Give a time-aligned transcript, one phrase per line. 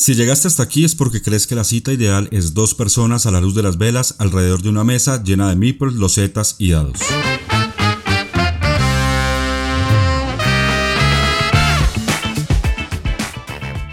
[0.00, 3.32] Si llegaste hasta aquí es porque crees que la cita ideal es dos personas a
[3.32, 7.00] la luz de las velas alrededor de una mesa llena de meeples, losetas y dados.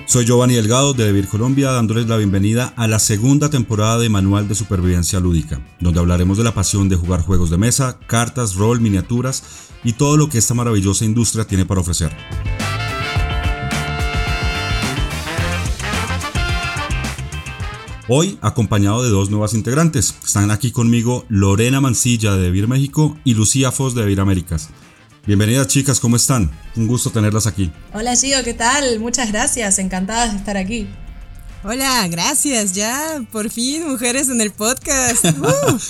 [0.05, 4.47] Soy Giovanni Delgado de Devir Colombia dándoles la bienvenida a la segunda temporada de Manual
[4.47, 8.79] de Supervivencia Lúdica, donde hablaremos de la pasión de jugar juegos de mesa, cartas, rol,
[8.79, 9.41] miniaturas
[9.83, 12.15] y todo lo que esta maravillosa industria tiene para ofrecer.
[18.07, 20.13] Hoy acompañado de dos nuevas integrantes.
[20.23, 24.69] Están aquí conmigo Lorena Mancilla de Devir México y Lucía Foz de Devir Américas.
[25.25, 26.51] Bienvenidas chicas, ¿cómo están?
[26.75, 27.71] Un gusto tenerlas aquí.
[27.93, 28.99] Hola Gio, ¿qué tal?
[28.99, 30.87] Muchas gracias, encantadas de estar aquí.
[31.63, 35.25] Hola, gracias, ya, por fin, mujeres en el podcast.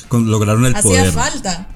[0.09, 0.17] Uh.
[0.19, 1.09] Lograron el poder.
[1.09, 1.67] Hacía falta.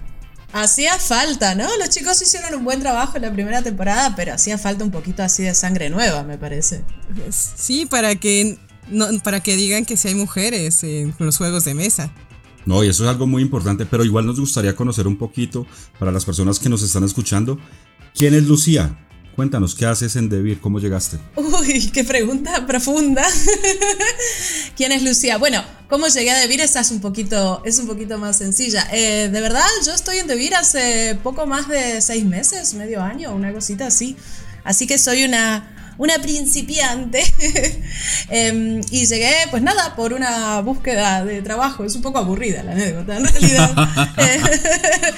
[0.54, 1.68] Hacía falta, ¿no?
[1.80, 5.22] Los chicos hicieron un buen trabajo en la primera temporada, pero hacía falta un poquito
[5.22, 6.86] así de sangre nueva, me parece.
[7.30, 8.58] Sí, para que
[8.90, 12.12] no, para que digan que sí hay mujeres en los juegos de mesa.
[12.66, 15.66] No, y eso es algo muy importante, pero igual nos gustaría conocer un poquito
[15.98, 17.58] para las personas que nos están escuchando.
[18.14, 18.98] ¿Quién es Lucía?
[19.36, 20.60] Cuéntanos, ¿qué haces en Debir?
[20.60, 21.18] ¿Cómo llegaste?
[21.38, 23.24] Uy, qué pregunta profunda.
[24.76, 25.38] ¿Quién es Lucía?
[25.38, 26.60] Bueno, ¿cómo llegué a Debir?
[26.60, 28.86] Esa es un poquito, es un poquito más sencilla.
[28.92, 33.34] Eh, de verdad, yo estoy en Debir hace poco más de seis meses, medio año,
[33.34, 34.18] una cosita así.
[34.66, 37.22] Así que soy una una principiante.
[38.32, 41.84] Em, y llegué, pues nada, por una búsqueda de trabajo.
[41.84, 43.76] Es un poco aburrida la anécdota, en realidad.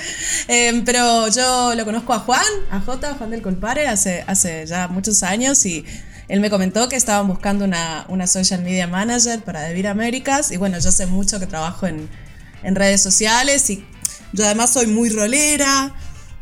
[0.47, 4.87] Em, pero yo lo conozco a Juan, a J, Juan del Colpare, hace, hace ya
[4.87, 5.85] muchos años y
[6.27, 10.51] él me comentó que estaban buscando una, una social media manager para Devir Américas.
[10.51, 12.09] Y bueno, yo sé mucho que trabajo en,
[12.63, 13.85] en redes sociales y
[14.33, 15.93] yo además soy muy rolera.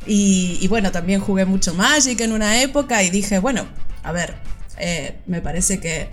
[0.07, 3.67] Y, y, bueno, también jugué mucho Magic en una época y dije, bueno,
[4.03, 4.35] a ver,
[4.79, 6.09] eh, me parece que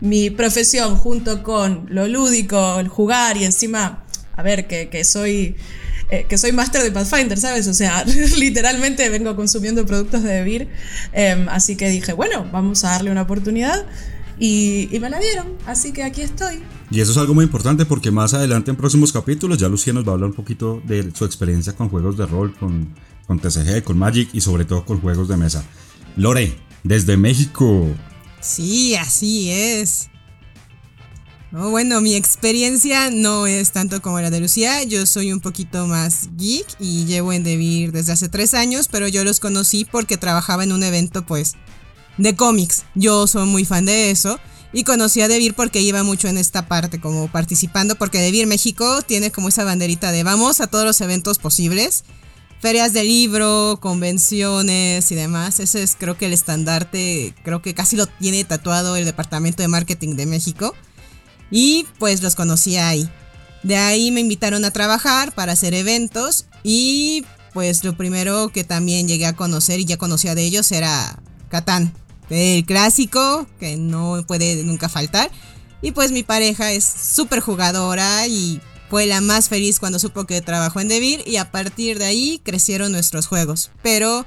[0.00, 5.56] mi profesión junto con lo lúdico, el jugar y encima, a ver, que, soy...
[6.08, 7.66] Eh, que soy máster de Pathfinder, ¿sabes?
[7.66, 8.04] O sea,
[8.38, 10.68] literalmente vengo consumiendo productos de Devir.
[11.12, 13.84] Em, así que dije, bueno, vamos a darle una oportunidad.
[14.38, 16.62] Y, me la dieron, así que aquí estoy.
[16.90, 20.06] Y eso es algo muy importante porque más adelante en próximos capítulos ya Lucía nos
[20.06, 22.94] va a hablar un poquito de su experiencia con juegos de rol, con,
[23.26, 25.64] con TCG, con Magic y sobre todo con juegos de mesa.
[26.16, 26.54] Lore,
[26.86, 27.86] desde México.
[28.40, 30.08] Sí, así es.
[31.50, 34.82] bueno, mi experiencia no es tanto como la de Lucía.
[34.84, 39.08] Yo soy un poquito más geek y llevo en Devir desde hace tres años, pero
[39.08, 41.54] yo los conocí porque trabajaba en un evento, pues,
[42.18, 42.84] de cómics.
[42.94, 44.38] Yo soy muy fan de eso.
[44.72, 49.00] Y conocí a Devir porque iba mucho en esta parte, como participando, porque Devir México
[49.02, 52.04] tiene como esa banderita de vamos a todos los eventos posibles
[52.60, 55.60] ferias de libro, convenciones y demás.
[55.60, 59.68] Ese es creo que el estandarte, creo que casi lo tiene tatuado el Departamento de
[59.68, 60.74] Marketing de México.
[61.50, 63.08] Y pues los conocí ahí.
[63.62, 69.08] De ahí me invitaron a trabajar para hacer eventos y pues lo primero que también
[69.08, 71.92] llegué a conocer y ya conocía de ellos era Catán,
[72.28, 75.30] el clásico que no puede nunca faltar.
[75.82, 80.40] Y pues mi pareja es súper jugadora y fue la más feliz cuando supo que
[80.40, 83.70] trabajó en Devir y a partir de ahí crecieron nuestros juegos.
[83.82, 84.26] Pero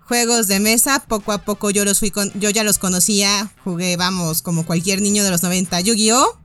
[0.00, 3.96] juegos de mesa, poco a poco yo los fui con, yo ya los conocía, jugué,
[3.96, 6.38] vamos, como cualquier niño de los 90 Yu-Gi-Oh,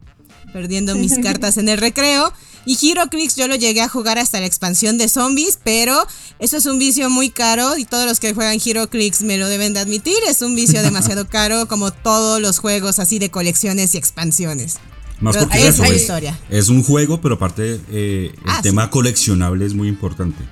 [0.54, 2.32] perdiendo mis cartas en el recreo.
[2.66, 6.06] Y HeroClix yo lo llegué a jugar hasta la expansión de zombies, pero
[6.40, 9.74] eso es un vicio muy caro y todos los que juegan HeroClix me lo deben
[9.74, 13.98] de admitir, es un vicio demasiado caro como todos los juegos así de colecciones y
[13.98, 14.78] expansiones.
[15.22, 16.38] Más porque es, historia.
[16.50, 20.44] es un juego, pero aparte eh, el ah, tema coleccionable es muy importante.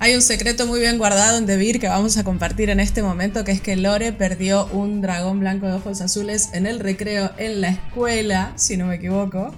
[0.00, 3.42] Hay un secreto muy bien guardado en Devir que vamos a compartir en este momento,
[3.44, 7.60] que es que Lore perdió un dragón blanco de ojos azules en el recreo en
[7.60, 9.52] la escuela, si no me equivoco.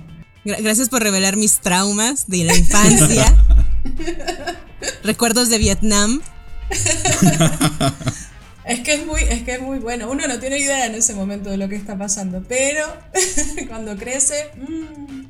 [0.44, 3.36] Gracias por revelar mis traumas de la infancia.
[5.04, 6.22] Recuerdos de Vietnam.
[8.70, 10.08] Es que es muy, es que es muy bueno.
[10.08, 12.84] Uno no tiene idea en ese momento de lo que está pasando, pero
[13.68, 15.24] cuando crece, mmm,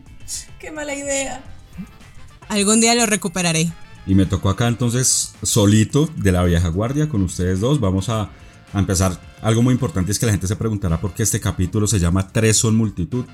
[0.58, 1.42] qué mala idea.
[2.50, 3.72] Algún día lo recuperaré.
[4.06, 7.80] Y me tocó acá entonces solito de la vieja guardia con ustedes dos.
[7.80, 8.30] Vamos a,
[8.74, 9.18] empezar.
[9.40, 12.28] Algo muy importante es que la gente se preguntará por qué este capítulo se llama
[12.28, 13.24] Tres son multitud.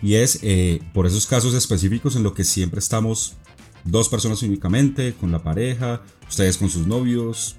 [0.00, 3.34] Y es eh, por esos casos específicos en los que siempre estamos
[3.82, 7.56] dos personas únicamente, con la pareja, ustedes con sus novios,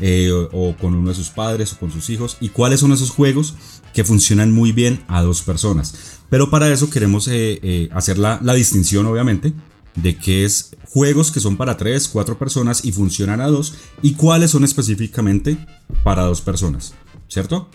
[0.00, 3.10] eh, o, con uno de sus padres o con sus hijos y cuáles son esos
[3.10, 3.54] juegos
[3.92, 6.18] que funcionan muy bien a dos personas.
[6.30, 9.52] Pero para eso queremos eh, eh, hacer la, la, distinción obviamente
[9.94, 14.14] de qué es juegos que son para tres, cuatro personas y funcionan a dos y
[14.14, 15.56] cuáles son específicamente
[16.02, 16.94] para dos personas,
[17.28, 17.68] ¿cierto?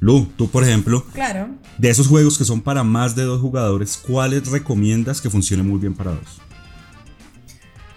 [0.00, 1.48] Lu, tú por ejemplo, Claro.
[1.78, 5.78] de esos juegos que son para más de dos jugadores, ¿cuáles recomiendas que funcionen muy
[5.78, 6.43] bien para dos?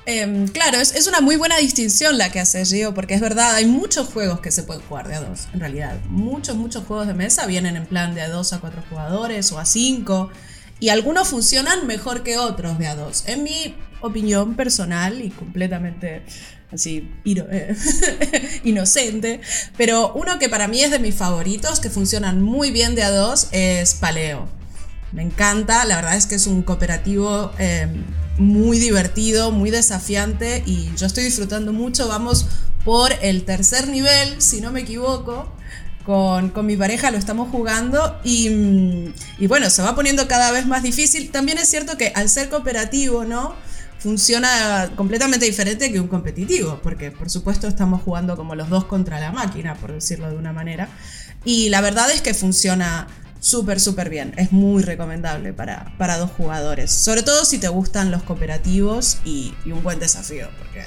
[0.09, 3.65] Em, claro, es, una muy buena distinción la que hace Gio, porque es verdad, hay
[3.65, 5.99] muchos juegos que se pueden jugar de a dos, en realidad.
[6.07, 9.59] Muchos, muchos juegos de mesa vienen en plan de a dos a cuatro jugadores o
[9.59, 10.31] a cinco,
[10.79, 13.25] y algunos funcionan mejor que otros de a dos.
[13.27, 16.23] En mi opinión personal y completamente
[16.71, 17.75] así eh,
[18.63, 19.41] inocente,
[19.75, 23.11] pero uno que para mí es de mis favoritos, que funcionan muy bien de a
[23.11, 24.47] dos, es Paleo.
[25.11, 27.87] Me encanta, la verdad es que es un cooperativo eh,
[28.37, 32.07] muy divertido, muy desafiante y yo estoy disfrutando mucho.
[32.07, 32.47] Vamos
[32.85, 35.51] por el tercer nivel, si no me equivoco.
[36.05, 40.51] Con, con mi pareja lo estamos jugando y, mm, y bueno, se va poniendo cada
[40.51, 41.31] vez más difícil.
[41.31, 43.55] También es cierto que al ser cooperativo, ¿no?
[43.99, 49.19] Funciona completamente diferente que un competitivo, porque por supuesto estamos jugando como los dos contra
[49.19, 50.87] la máquina, por decirlo de una manera.
[51.43, 53.07] Y la verdad es que funciona
[53.39, 54.33] súper, súper bien.
[54.37, 56.91] Es muy recomendable para, para dos jugadores.
[56.91, 60.83] Sobre todo si te gustan los cooperativos y, y un buen desafío, porque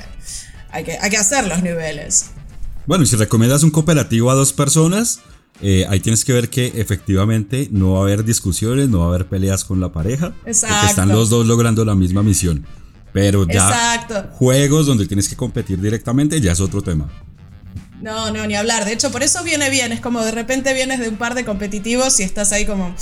[0.70, 2.30] hay que, hay que hacer los niveles.
[2.86, 5.20] Bueno, y si recomiendas un cooperativo a dos personas,
[5.62, 9.08] eh, ahí tienes que ver que efectivamente no va a haber discusiones, no va a
[9.08, 10.30] haber peleas con la pareja.
[10.30, 10.86] Porque Exacto.
[10.88, 12.64] están los dos logrando la misma misión.
[13.12, 14.30] Pero ya Exacto.
[14.36, 17.10] juegos donde tienes que competir directamente ya es otro tema.
[18.00, 18.84] No, no, ni hablar.
[18.84, 19.92] De hecho, por eso viene bien.
[19.92, 22.94] Es como de repente vienes de un par de competitivos y estás ahí como,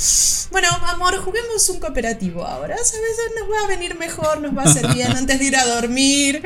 [0.50, 2.76] bueno, amor, juguemos un cooperativo ahora.
[2.76, 3.16] ¿Sabes?
[3.38, 6.42] Nos va a venir mejor, nos va a hacer bien antes de ir a dormir.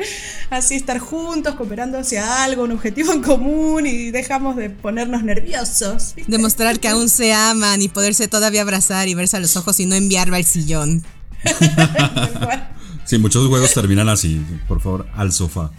[0.49, 6.13] Así estar juntos, cooperando hacia algo, un objetivo en común y dejamos de ponernos nerviosos.
[6.15, 6.31] ¿viste?
[6.31, 9.85] Demostrar que aún se aman y poderse todavía abrazar y verse a los ojos y
[9.85, 11.03] no enviarlo al sillón.
[13.05, 14.41] Sí, muchos juegos terminan así.
[14.67, 15.71] Por favor, al sofá.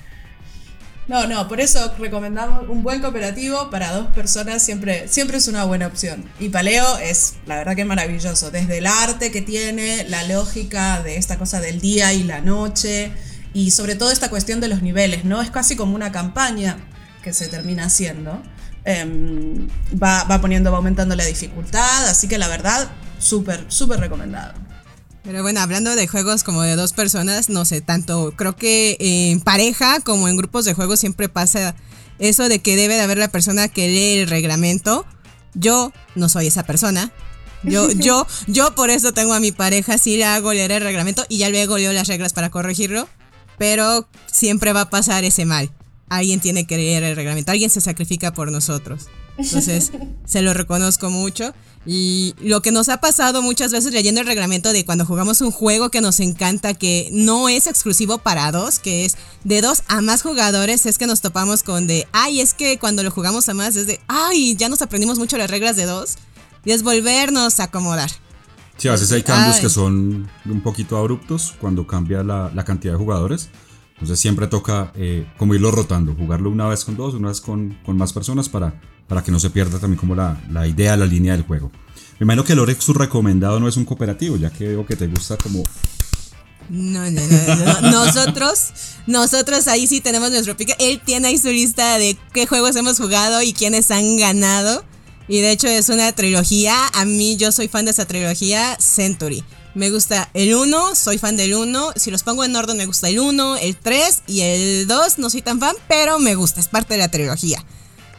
[1.06, 5.64] No, no, por eso recomendamos un buen cooperativo para dos personas, siempre, siempre es una
[5.64, 6.24] buena opción.
[6.40, 11.16] Y Paleo es, la verdad que maravilloso, desde el arte que tiene, la lógica de
[11.16, 13.12] esta cosa del día y la noche,
[13.52, 15.42] y sobre todo esta cuestión de los niveles, ¿no?
[15.42, 16.78] Es casi como una campaña
[17.22, 18.42] que se termina haciendo.
[18.86, 19.68] Em,
[20.02, 24.54] va, va poniendo, va aumentando la dificultad, así que la verdad, súper, súper recomendado.
[25.24, 29.40] Pero bueno, hablando de juegos como de dos personas, no sé, tanto creo que en
[29.40, 31.74] pareja como en grupos de juegos siempre pasa
[32.18, 35.06] eso de que debe de haber la persona que lee el reglamento.
[35.54, 37.10] Yo no soy esa persona.
[37.62, 41.24] Yo, yo, yo por eso tengo a mi pareja, sí le hago leer el reglamento
[41.30, 43.08] y ya luego leo las reglas para corregirlo.
[43.56, 45.70] Pero siempre va a pasar ese mal.
[46.10, 49.06] Alguien tiene que leer el reglamento, alguien se sacrifica por nosotros.
[49.38, 49.90] Entonces,
[50.26, 51.54] se lo reconozco mucho.
[51.86, 55.50] Y lo que nos ha pasado muchas veces leyendo el reglamento de cuando jugamos un
[55.50, 60.00] juego que nos encanta, que no es exclusivo para dos, que es de dos a
[60.00, 63.54] más jugadores, es que nos topamos con de, ay, es que cuando lo jugamos a
[63.54, 66.16] más es de, ay, ya nos aprendimos mucho las reglas de dos.
[66.64, 68.10] Y es volvernos a acomodar.
[68.78, 69.62] Sí, a veces hay cambios Ay.
[69.62, 73.50] que son un poquito abruptos cuando cambia la, la cantidad de jugadores.
[73.94, 77.78] Entonces siempre toca eh, como irlo rotando, jugarlo una vez con dos, una vez con,
[77.84, 81.06] con más personas para, para que no se pierda también como la, la idea, la
[81.06, 81.70] línea del juego.
[82.18, 84.96] Me imagino que el Orex su recomendado no es un cooperativo, ya que veo que
[84.96, 85.64] te gusta como...
[86.68, 87.80] No, no, no, no.
[87.90, 88.70] Nosotros,
[89.06, 90.74] nosotros ahí sí tenemos nuestro pique.
[90.78, 94.82] Él tiene ahí su lista de qué juegos hemos jugado y quiénes han ganado.
[95.28, 96.74] Y de hecho es una trilogía.
[96.94, 99.44] A mí yo soy fan de esa trilogía, Century.
[99.74, 101.94] Me gusta el 1, soy fan del 1.
[101.96, 105.18] Si los pongo en orden, me gusta el 1, el 3 y el 2.
[105.18, 107.62] No soy tan fan, pero me gusta, es parte de la trilogía.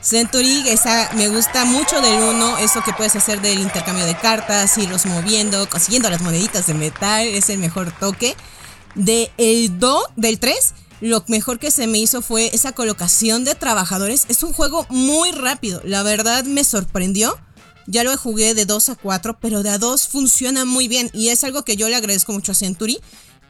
[0.05, 4.77] Century, esa me gusta mucho del 1, eso que puedes hacer del intercambio de cartas,
[4.77, 8.35] irlos moviendo, consiguiendo las moneditas de metal, es el mejor toque.
[8.93, 13.55] De el 2, del 3, lo mejor que se me hizo fue esa colocación de
[13.55, 14.27] trabajadores.
[14.29, 17.35] Es un juego muy rápido, la verdad me sorprendió.
[17.87, 21.29] Ya lo jugué de 2 a 4, pero de a 2 funciona muy bien y
[21.29, 22.99] es algo que yo le agradezco mucho a Century.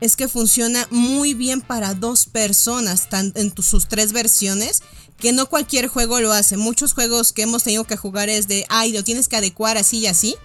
[0.02, 4.84] Es que funciona muy bien para dos personas, en sus tres versiones,
[5.18, 6.58] que no cualquier juego lo hace.
[6.58, 10.00] Muchos juegos que hemos tenido que jugar es de, ay, lo tienes que adecuar así
[10.00, 10.36] y así.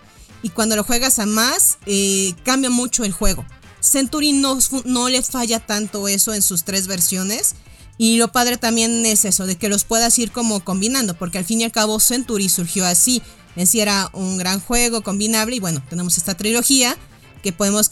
[0.42, 3.44] Y cuando lo juegas a más, eh, cambia mucho el juego.
[3.80, 7.54] Century no, no le falla tanto eso en sus tres versiones.
[7.98, 11.44] Y lo padre también es eso, de que los puedas ir como combinando, porque al
[11.44, 13.20] fin y al cabo Century surgió así.
[13.56, 16.96] En sí era un gran juego combinable y bueno, tenemos esta trilogía
[17.42, 17.90] que podemos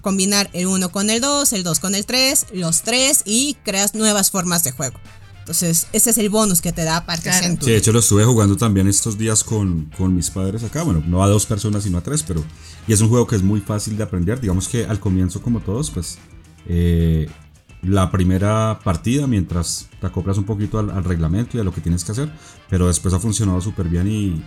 [0.00, 3.94] combinar el 1 con el 2, el 2 con el 3, los 3 y creas
[3.94, 4.98] nuevas formas de juego.
[5.40, 7.38] Entonces, ese es el bonus que te da aparte Claro.
[7.38, 7.72] Sí, Century.
[7.72, 10.82] de hecho lo estuve jugando también estos días con, con mis padres acá.
[10.82, 12.44] Bueno, no a dos personas, sino a tres, pero...
[12.86, 14.40] Y es un juego que es muy fácil de aprender.
[14.40, 16.18] Digamos que al comienzo, como todos, pues...
[16.66, 17.28] eh,
[17.82, 22.04] la primera partida mientras te acoplas un poquito al, reglamento y a lo que tienes
[22.04, 22.28] que hacer,
[22.68, 24.42] pero después ha funcionado súper bien y,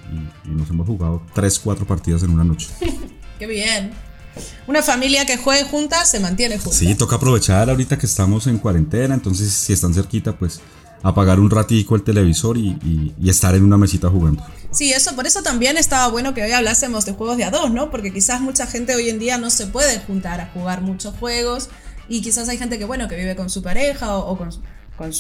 [0.50, 2.68] nos hemos jugado 3, 4 partidas en una noche.
[3.40, 3.92] ¡Qué bien!
[4.68, 6.78] Una familia que juegue juntas se mantiene junta.
[6.78, 10.62] Sí, toca aprovechar ahorita que estamos en cuarentena, entonces si están cerquita, pues
[11.04, 14.46] apagar un ratico el televisor y, estar en una mesita jugando.
[14.72, 17.72] Sí, eso, por eso también estaba bueno que hoy hablásemos de juegos de a dos,
[17.72, 17.90] ¿no?
[17.90, 21.70] Porque quizás mucha gente hoy en día no se puede juntar a jugar muchos juegos
[22.08, 24.50] y quizás hay gente que, bueno, que vive con su pareja o, con,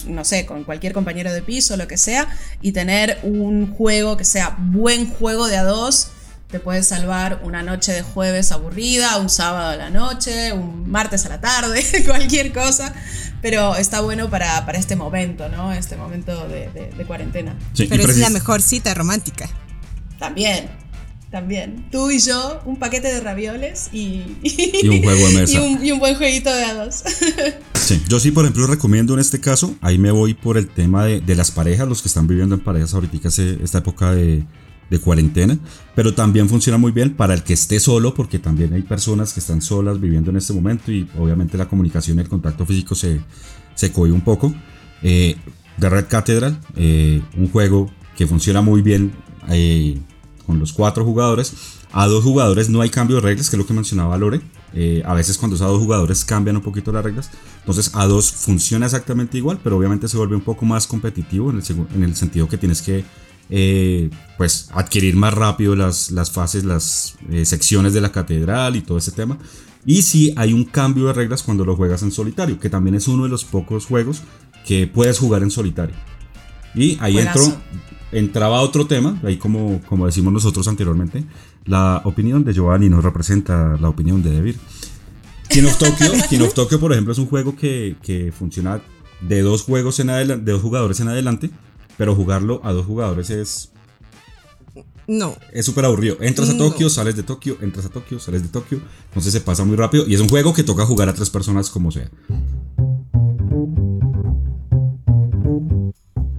[0.08, 2.28] no sé, con cualquier compañero de piso, lo que sea,
[2.62, 6.12] y tener un juego que sea buen juego de a dos
[6.52, 11.26] te puede salvar una noche de jueves aburrida, un sábado a la noche, un martes
[11.26, 12.94] a la tarde, cualquier cosa.
[13.42, 15.72] Pero está bueno para, este momento, ¿no?
[15.72, 17.58] Este momento de, cuarentena.
[17.90, 19.50] pero es la mejor cita romántica.
[20.20, 20.70] También,
[21.32, 21.88] también.
[21.90, 25.60] Tú y yo, un paquete de ravioles y, y un juego de mesa.
[25.60, 27.04] Y un, buen jueguito de a dos.
[27.82, 31.04] Sí, yo sí, por ejemplo, recomiendo en este caso, ahí me voy por el tema
[31.04, 34.46] de, de las parejas, los que están viviendo en parejas ahorita, esta época de,
[34.92, 35.58] de cuarentena,
[35.96, 39.40] pero también funciona muy bien para el que esté solo, porque también hay personas que
[39.40, 43.22] están solas viviendo en este momento y obviamente la comunicación y el contacto físico se,
[43.74, 44.54] se un poco.
[45.02, 45.38] Eh,
[45.80, 49.14] The Red Cathedral, eh, un juego que funciona muy bien
[49.48, 49.98] eh,
[50.46, 51.54] con los cuatro jugadores.
[51.94, 54.42] A dos jugadores no hay cambio de reglas, que es lo que mencionaba Lore.
[54.74, 57.30] Eh, a veces cuando es a dos jugadores cambian un poquito las reglas.
[57.60, 62.04] Entonces a dos funciona exactamente igual, pero obviamente se vuelve un poco más competitivo en
[62.04, 63.06] el sentido que tienes que
[63.54, 68.82] eh, pues adquirir más rápido las, las fases, las eh, secciones de la catedral y
[68.82, 69.38] todo ese tema.
[69.86, 73.10] Y si hay un cambio de reglas cuando lo juegas en solitario, que también es
[73.10, 74.22] uno de los pocos juegos
[74.66, 75.96] que puedes jugar en solitario.
[76.74, 77.44] Y ahí entró,
[78.14, 81.26] entraba otro tema, ahí como, como decimos nosotros anteriormente,
[81.66, 84.60] la opinión de Giovanni no representa la opinión de Devir.
[85.50, 88.82] King of Tokyo, King of Tokyo por ejemplo, es un juego que, que funciona
[89.20, 91.50] de dos juegos en adelante, de dos jugadores en adelante
[92.02, 93.70] pero jugarlo a dos jugadores es.
[95.06, 95.38] No.
[95.54, 96.18] Es súper aburrido.
[96.20, 98.82] Entras a Tokio, sales de Tokio, entras a Tokio, sales de Tokio.
[99.10, 100.08] Entonces se pasa muy rápido.
[100.08, 102.10] Y es un juego que toca jugar a tres personas como sea.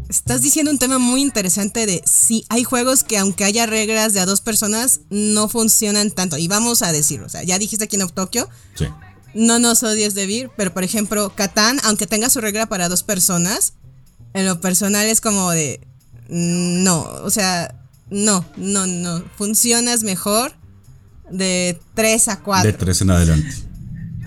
[0.09, 4.19] Estás diciendo un tema muy interesante de si hay juegos que aunque haya reglas de
[4.19, 6.39] a dos personas no funcionan tanto.
[6.39, 8.49] Y vamos a decirlo, o sea, ya dijiste aquí en Tokio.
[8.75, 8.87] Sí.
[9.33, 13.05] No nos odies de Vir, pero por ejemplo, Catán, aunque tenga su regla para dos
[13.05, 13.75] personas,
[14.35, 15.81] en lo personal es como de,
[16.29, 17.75] no, o sea,
[18.11, 20.53] no, no, no, funcionas mejor
[21.31, 22.73] de 3 a 4.
[22.73, 23.55] De 3 en adelante.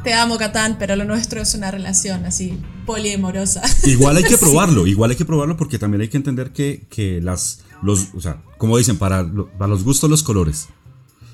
[0.04, 3.64] Te amo, Catán, pero lo nuestro es una relación así poliamorosa.
[3.86, 7.22] Igual hay que probarlo, igual hay que probarlo porque también hay que entender que, que
[7.22, 9.26] las, los, o sea, como dicen, para,
[9.58, 10.68] para los gustos los colores.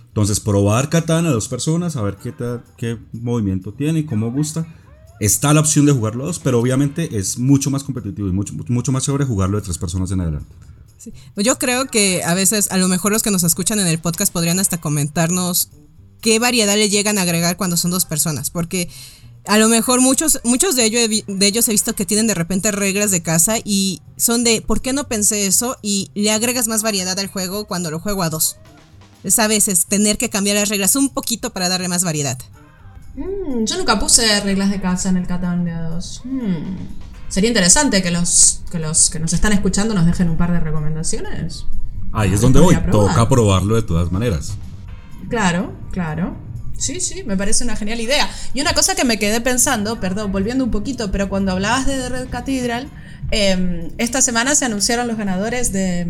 [0.08, 2.34] Entonces, probar Catán a dos personas, a ver qué,
[2.78, 4.66] qué movimiento tiene, cómo gusta
[5.22, 8.56] Está la opción de jugarlo a dos, pero obviamente es mucho más competitivo y mucho,
[8.70, 10.52] mucho más sobre jugarlo de tres personas en adelante.
[11.36, 14.00] Pues yo creo que a veces, a lo mejor los que nos escuchan en el
[14.00, 15.70] podcast podrían hasta comentarnos
[16.22, 18.90] qué variedad le llegan a agregar cuando son dos personas, porque
[19.46, 22.72] a lo mejor muchos, muchos de, ellos, de ellos he visto que tienen de repente
[22.72, 25.78] reglas de casa y son de, ¿por qué no pensé eso?
[25.84, 28.58] Y le agregas más variedad al juego cuando lo juego a dos.
[29.24, 32.40] Es a veces tener que cambiar las reglas un poquito para darle más variedad.
[33.16, 36.22] Mm, yo nunca puse reglas de casa en el Catán de A2.
[36.24, 36.76] Mm.
[37.28, 40.60] Sería interesante que los, que los que nos están escuchando nos dejen un par de
[40.60, 41.66] recomendaciones.
[42.14, 42.78] Ahí es donde voy.
[42.92, 44.56] Toca probarlo de todas maneras.
[45.30, 46.36] Claro, claro.
[46.78, 48.30] Sí, sí, me parece una genial idea.
[48.54, 51.96] Y una cosa que me quedé pensando, perdón, volviendo un poquito, pero cuando hablabas de
[51.98, 52.90] The Red Cathedral,
[53.30, 56.08] em, esta semana se anunciaron los ganadores de,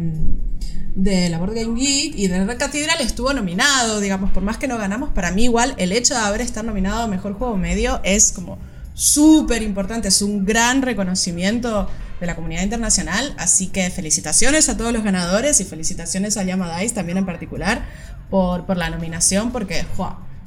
[0.95, 4.67] de la Board Game Geek y de Red Cathedral estuvo nominado, digamos, por más que
[4.67, 8.01] no ganamos, para mí igual el hecho de haber estado nominado a Mejor Juego Medio
[8.03, 8.57] es como
[8.93, 14.93] súper importante, es un gran reconocimiento de la comunidad internacional, así que felicitaciones a todos
[14.93, 17.86] los ganadores y felicitaciones a Yama también en particular
[18.29, 19.86] por, por la nominación, porque,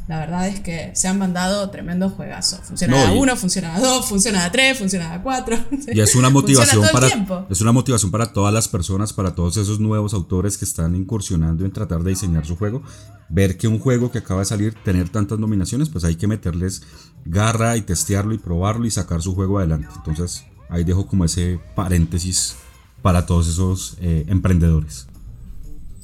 [0.07, 2.61] la verdad es que se han mandado tremendo juegazos.
[2.61, 5.57] Funciona a uno, funciona a dos, funciona a tres, funciona a cuatro.
[5.95, 7.09] Y es una motivación para
[7.49, 11.65] es una motivación para todas las personas, para todos esos nuevos autores que están incursionando
[11.65, 12.83] en tratar de diseñar su juego,
[13.29, 16.83] ver que un juego que acaba de salir tener tantas nominaciones, pues hay que meterles
[17.25, 19.89] garra y testearlo y probarlo y sacar su juego adelante.
[19.97, 22.57] Entonces, ahí dejo como ese paréntesis
[23.01, 25.07] para todos esos eh, emprendedores.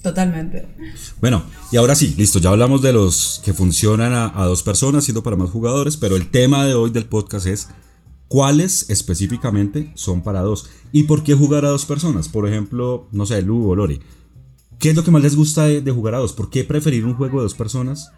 [0.03, 0.67] Totalmente.
[1.21, 5.23] Bueno, y ahora sí, listo, ya hablamos de los que funcionan a, dos personas, siendo
[5.23, 7.69] para más jugadores, pero el tema de hoy del podcast es
[8.29, 12.29] cuáles específicamente son para dos y por qué jugar a dos personas.
[12.29, 14.01] Por ejemplo, no sé, Lu o Lori,
[14.79, 16.33] ¿qué es lo que más les gusta de, jugar a dos?
[16.33, 18.11] ¿Por qué preferir un juego de dos personas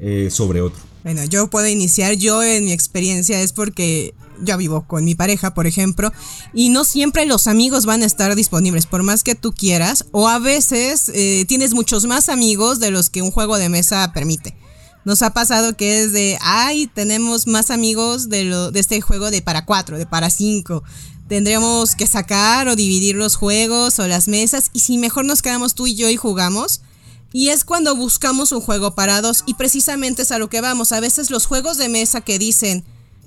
[0.00, 0.80] eh, sobre otro.
[1.04, 2.14] Bueno, yo puedo iniciar.
[2.14, 6.12] Yo en mi experiencia es porque yo vivo con mi pareja, por ejemplo,
[6.52, 10.28] y no siempre los amigos van a estar disponibles, por más que tú quieras, o
[10.28, 14.56] a veces eh, tienes muchos más amigos de los que un juego de mesa permite.
[15.04, 19.30] Nos ha pasado que es de, ay, tenemos más amigos de, lo, de este juego
[19.30, 20.82] de para cuatro, de para cinco.
[21.28, 25.74] Tendríamos que sacar o dividir los juegos o las mesas, y si mejor nos quedamos
[25.74, 26.82] tú y yo y jugamos,
[27.32, 30.92] y es cuando buscamos un juego para dos y precisamente es a lo que vamos.
[30.92, 32.84] A veces los juegos de mesa que dicen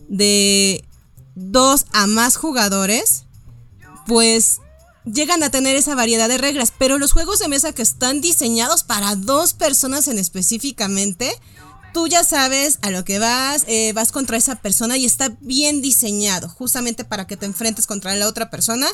[0.10, 0.84] de
[1.36, 3.26] dos a más jugadores,
[4.08, 4.60] pues
[5.06, 6.74] llegan a tener esa variedad de reglas.
[6.78, 11.32] Pero los juegos de mesa que están diseñados para dos personas en específicamente,
[11.94, 15.82] tú ya sabes a lo que vas, eh, vas contra esa persona y está bien
[15.82, 18.88] diseñado justamente para que te enfrentes contra la otra persona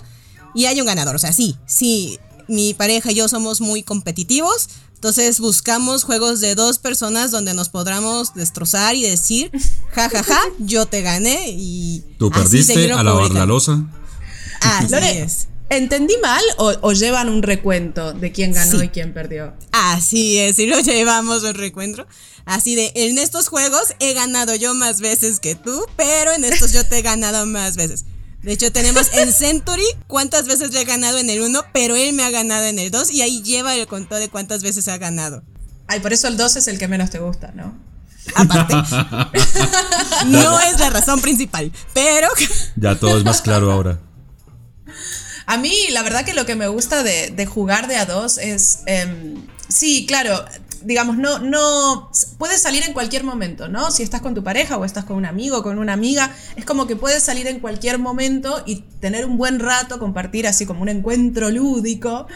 [0.53, 1.15] y hay un ganador.
[1.15, 6.55] O sea, sí, sí, mi pareja y yo somos muy competitivos entonces buscamos juegos de
[6.55, 9.51] dos personas donde nos podamos destrozar y decir,
[9.91, 12.03] ja, ja, ja, yo te gané y...
[12.17, 13.85] Tú perdiste a lavar la losa.
[14.59, 15.49] Así es.
[15.69, 19.53] ¿Entendí mal o, llevan un recuento de quién ganó y quién perdió?
[19.71, 22.07] Así es, y lo llevamos un recuento.
[22.45, 26.73] Así de, en estos juegos he ganado yo más veces que tú, pero en estos
[26.73, 28.05] yo te he ganado más veces.
[28.47, 32.13] De hecho, tenemos en Century cuántas veces le he ganado en el 1, pero él
[32.13, 34.97] me ha ganado en el 2 y ahí lleva el conteo de cuántas veces ha
[34.97, 35.43] ganado.
[35.85, 37.77] Ay, por eso el 2 es el que menos te gusta, ¿no?
[38.35, 38.73] Aparte.
[40.27, 42.29] no es la razón principal, pero...
[42.77, 43.99] Ya todo es más claro ahora.
[45.45, 48.79] A mí, la verdad que lo que me gusta de, jugar de a dos es...
[48.85, 50.45] Em, sí, claro,
[50.83, 53.91] digamos, no, no, puedes salir en cualquier momento, ¿no?
[53.91, 56.87] Si estás con tu pareja o estás con un amigo, con una amiga, es como
[56.87, 60.89] que puedes salir en cualquier momento y tener un buen rato, compartir así como un
[60.89, 62.27] encuentro lúdico.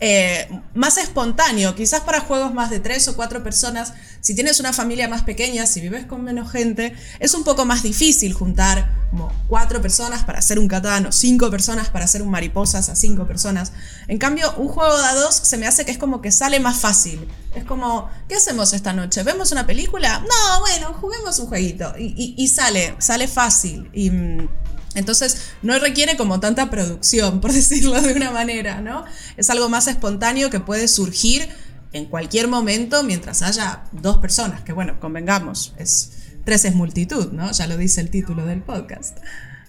[0.00, 4.72] Eh, más espontáneo, quizás para juegos más de tres o cuatro personas, si tienes una
[4.72, 9.32] familia más pequeña, si vives con menos gente, es un poco más difícil juntar como
[9.48, 13.26] cuatro personas para hacer un Catán o cinco personas para hacer un mariposas a cinco
[13.26, 13.72] personas.
[14.06, 16.78] En cambio, un juego de dos se me hace que es como que sale más
[16.78, 17.26] fácil.
[17.56, 19.24] Es como, ¿qué hacemos esta noche?
[19.24, 20.20] ¿Vemos una película?
[20.20, 21.94] No, bueno, juguemos un jueguito.
[21.98, 23.90] Y, y sale, sale fácil.
[23.92, 24.48] Y mm,
[24.98, 29.04] entonces no requiere como tanta producción, por decirlo de una manera, ¿no?
[29.36, 31.48] Es algo más espontáneo que puede surgir
[31.92, 36.12] en cualquier momento mientras haya dos personas, que bueno, convengamos, es
[36.44, 37.52] tres es multitud, ¿no?
[37.52, 39.18] Ya lo dice el título del podcast.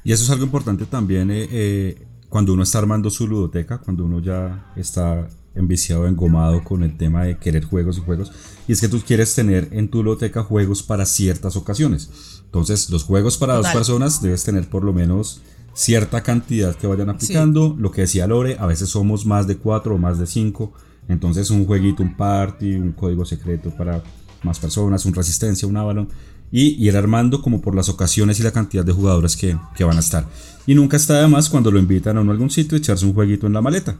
[0.03, 4.05] Y eso es algo importante también eh, eh, cuando uno está armando su ludoteca, cuando
[4.05, 8.31] uno ya está enviciado, engomado con el tema de querer juegos y juegos,
[8.67, 12.38] y es que tú quieres tener en tu ludoteca juegos para ciertas ocasiones.
[12.49, 15.41] Entonces, los juegos para dos personas debes tener por lo menos
[15.73, 17.75] cierta cantidad que vayan aplicando.
[17.77, 20.73] Lo que decía Lore, a veces somos más de cuatro o más de cinco.
[21.07, 24.01] Entonces, un jueguito, un party, un código secreto para
[24.41, 26.09] más personas, un resistencia, un Avalon.
[26.51, 29.97] Y ir armando como por las ocasiones y la cantidad de jugadores que, que van
[29.97, 30.25] a estar.
[30.65, 33.13] Y nunca está de más cuando lo invitan a uno a algún sitio echarse un
[33.13, 33.97] jueguito en la maleta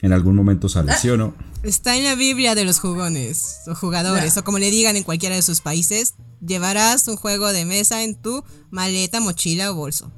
[0.00, 1.34] en algún momento sale, ¿sí o no?
[1.62, 5.34] Está en la Biblia de los jugones o jugadores, o como le digan en cualquiera
[5.34, 6.14] de sus países,
[6.46, 10.12] llevarás un juego de mesa en tu maleta, mochila o bolso.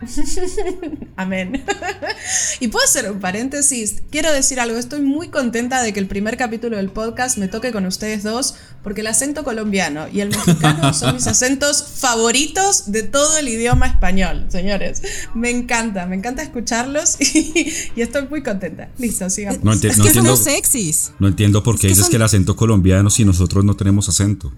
[1.16, 1.64] Amén.
[2.60, 4.02] y puedo hacer un paréntesis.
[4.10, 4.76] Quiero decir algo.
[4.76, 8.56] Estoy muy contenta de que el primer capítulo del podcast me toque con ustedes dos,
[8.82, 13.86] porque el acento colombiano y el mexicano son mis acentos favoritos de todo el idioma
[13.86, 15.02] español, señores.
[15.34, 18.90] Me encanta, me encanta escucharlos y, estoy muy contenta.
[18.98, 19.64] Listo, sigamos.
[19.64, 21.12] No, entiendo, sexys.
[21.18, 24.52] No entiendo por qué dices que el acento colombiano si nosotros no tenemos acento.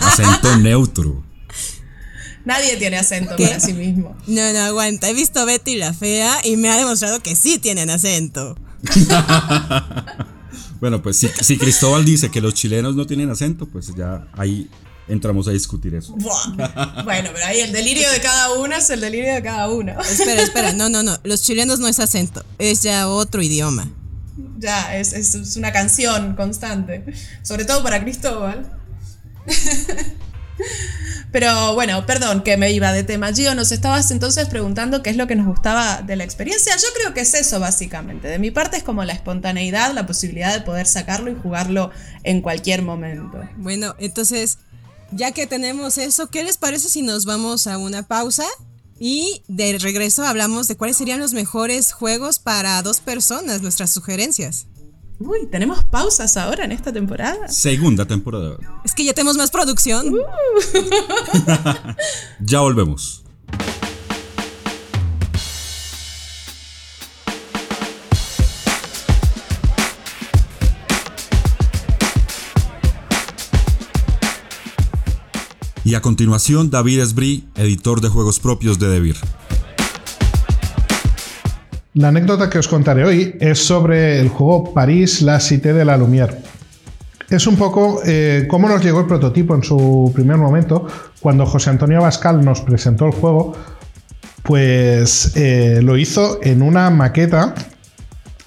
[0.00, 1.29] acento neutro.
[2.44, 4.16] Nadie tiene acento para sí mismo.
[4.26, 5.08] No, no, aguanta.
[5.08, 8.56] He visto Betty la Fea y me ha demostrado que sí tienen acento.
[10.80, 14.70] bueno, pues si, Cristóbal dice que los chilenos no tienen acento, pues ya ahí
[15.06, 16.14] entramos a discutir eso.
[16.14, 20.00] Bueno, pero ahí el delirio de cada uno es el delirio de cada uno.
[20.00, 21.18] Espera, espera, no, no, no.
[21.24, 23.90] Los chilenos no es acento, es ya otro idioma.
[24.58, 27.04] Ya, es, es una canción constante.
[27.42, 28.72] Sobre todo para Cristóbal.
[31.32, 33.32] Pero bueno, perdón que me iba de tema.
[33.32, 36.76] Gio, nos estabas entonces preguntando qué es lo que nos gustaba de la experiencia.
[36.76, 38.28] Yo creo que es eso básicamente.
[38.28, 41.90] De mi parte es como la espontaneidad, la posibilidad de poder sacarlo y jugarlo
[42.24, 43.40] en cualquier momento.
[43.56, 44.58] Bueno, entonces,
[45.12, 48.44] ya que tenemos eso, ¿qué les parece si nos vamos a una pausa?
[48.98, 54.66] Y de regreso hablamos de cuáles serían los mejores juegos para dos personas, nuestras sugerencias.
[55.22, 57.46] Uy, ¿tenemos pausas ahora en esta temporada?
[57.48, 58.56] Segunda temporada.
[58.86, 60.14] Es que ya tenemos más producción.
[60.14, 60.18] Uh.
[62.40, 63.22] ya volvemos.
[75.84, 79.16] Y a continuación, David Esbrí, editor de juegos propios de Devir.
[81.94, 85.98] La anécdota que os contaré hoy es sobre el juego París, la Cité de la
[85.98, 86.38] Lumière.
[87.28, 90.86] Es un poco eh, cómo nos llegó el prototipo en su primer momento,
[91.18, 93.54] cuando José Antonio Abascal nos presentó el juego,
[94.44, 97.54] pues eh, lo hizo en una maqueta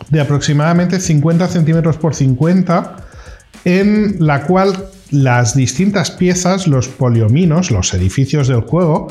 [0.10, 2.96] de aproximadamente 50 centímetros por 50,
[3.66, 9.10] en la cual las distintas piezas, los poliominos, los edificios del juego,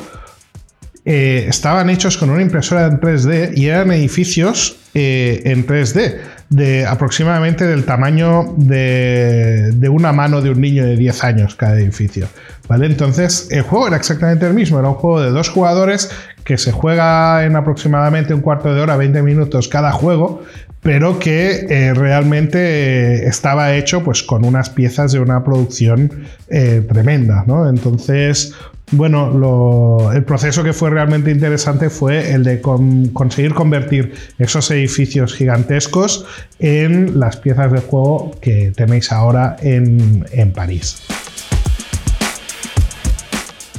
[1.05, 6.17] eh, estaban hechos con una impresora en 3D y eran edificios eh, en 3D,
[6.49, 11.79] de aproximadamente del tamaño de, de, una mano de un niño de 10 años cada
[11.79, 12.27] edificio.
[12.67, 12.85] ¿vale?
[12.85, 16.11] Entonces, el juego era exactamente el mismo, era un juego de dos jugadores
[16.43, 20.43] que se juega en aproximadamente un cuarto de hora, 20 minutos cada juego,
[20.83, 26.85] pero que eh, realmente eh, estaba hecho pues con unas piezas de una producción eh,
[26.87, 27.67] tremenda, ¿no?
[27.69, 28.53] Entonces,
[28.91, 36.25] bueno, el proceso que fue realmente interesante fue el de conseguir convertir esos edificios gigantescos
[36.59, 41.01] en las piezas de juego que tenéis ahora en, en París.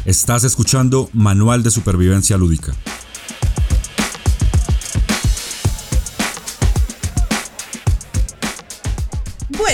[0.07, 2.73] Estás escuchando Manual de Supervivencia Lúdica.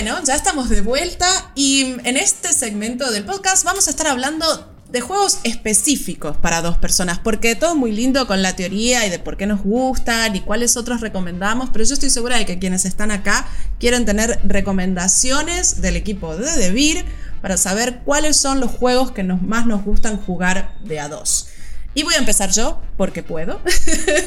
[0.03, 4.73] Bueno, ya estamos de vuelta y en este segmento del podcast vamos a estar hablando
[4.91, 9.19] de juegos específicos para dos personas, porque todo muy lindo con la teoría y de
[9.19, 12.85] por qué nos gustan y cuáles otros recomendamos, pero yo estoy segura de que quienes
[12.85, 13.47] están acá
[13.79, 17.05] quieren tener recomendaciones del equipo de Devir
[17.43, 21.50] para saber cuáles son los juegos que nos, más nos gustan jugar de a dos.
[21.93, 23.59] Y voy a empezar yo, porque puedo.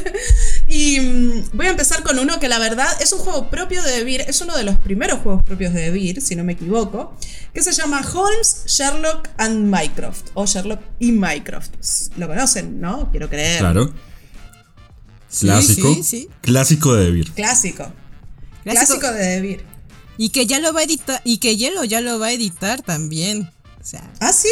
[0.68, 3.90] y mm, voy a empezar con uno que la verdad es un juego propio de
[3.92, 7.16] Devir, es uno de los primeros juegos propios de Devir, si no me equivoco,
[7.55, 11.70] que se llama Holmes, Sherlock and Mycroft, o Sherlock y Mycroft.
[12.16, 13.11] Lo conocen, ¿no?
[13.11, 13.61] Quiero creer.
[13.61, 13.94] Claro.
[15.40, 15.94] Clásico.
[15.94, 17.33] Sí, sí, Clásico de Devir.
[17.33, 17.90] Clásico.
[18.62, 19.64] Clásico, de Devir.
[20.16, 22.83] Y que ya lo va a editar, y que Yellow ya lo va a editar
[22.83, 23.50] también.
[23.81, 24.11] O sea.
[24.20, 24.48] ¿Ah, sí?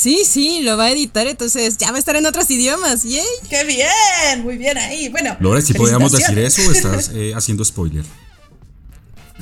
[0.00, 3.02] Sí, sí, lo va a editar, entonces ya va a estar en otros idiomas.
[3.02, 3.22] ¡Yay!
[3.50, 4.42] ¡Qué bien!
[4.42, 5.10] Muy bien ahí.
[5.10, 5.36] Bueno.
[5.40, 8.02] Lore, si podíamos decir eso o estás eh, haciendo spoiler.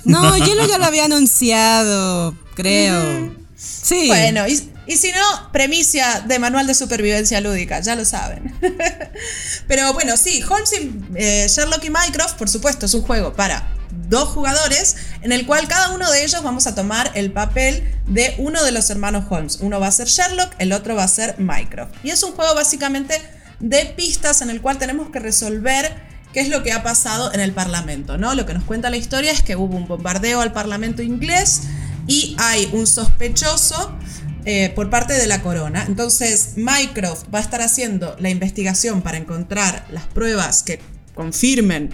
[0.03, 3.37] No, Yelo ya lo había anunciado, creo.
[3.55, 4.09] Sí.
[4.09, 8.53] Bueno, y, si no, premicia de manual de supervivencia lúdica, ya lo saben.
[9.68, 13.78] Pero bueno, sí, Holmes y eh, Sherlock y Minecraft, por supuesto, es un juego para
[14.09, 18.35] dos jugadores en el cual cada uno de ellos vamos a tomar el papel de
[18.38, 19.59] uno de los hermanos Holmes.
[19.61, 21.94] Uno va a ser Sherlock, el otro va a ser Mycroft.
[22.03, 23.20] Y es un juego básicamente
[23.61, 25.94] de pistas en el cual tenemos que resolver
[26.33, 28.35] qué es lo que ha pasado en el Parlamento, ¿no?
[28.35, 31.62] Lo que nos cuenta la historia es que hubo un bombardeo al Parlamento inglés
[32.07, 33.96] y hay un sospechoso
[34.44, 35.85] eh, por parte de la corona.
[35.87, 40.81] Entonces, Mycroft va a estar haciendo la investigación para encontrar las pruebas que
[41.14, 41.90] confirmen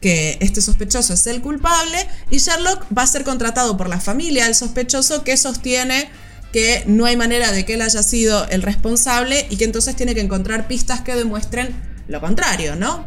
[0.00, 1.98] que este sospechoso es el culpable
[2.30, 6.08] y Sherlock va a ser contratado por la familia del sospechoso que sostiene
[6.52, 10.14] que no hay manera de que él haya sido el responsable y que entonces tiene
[10.14, 11.74] que encontrar pistas que demuestren
[12.08, 13.04] lo contrario, ¿no?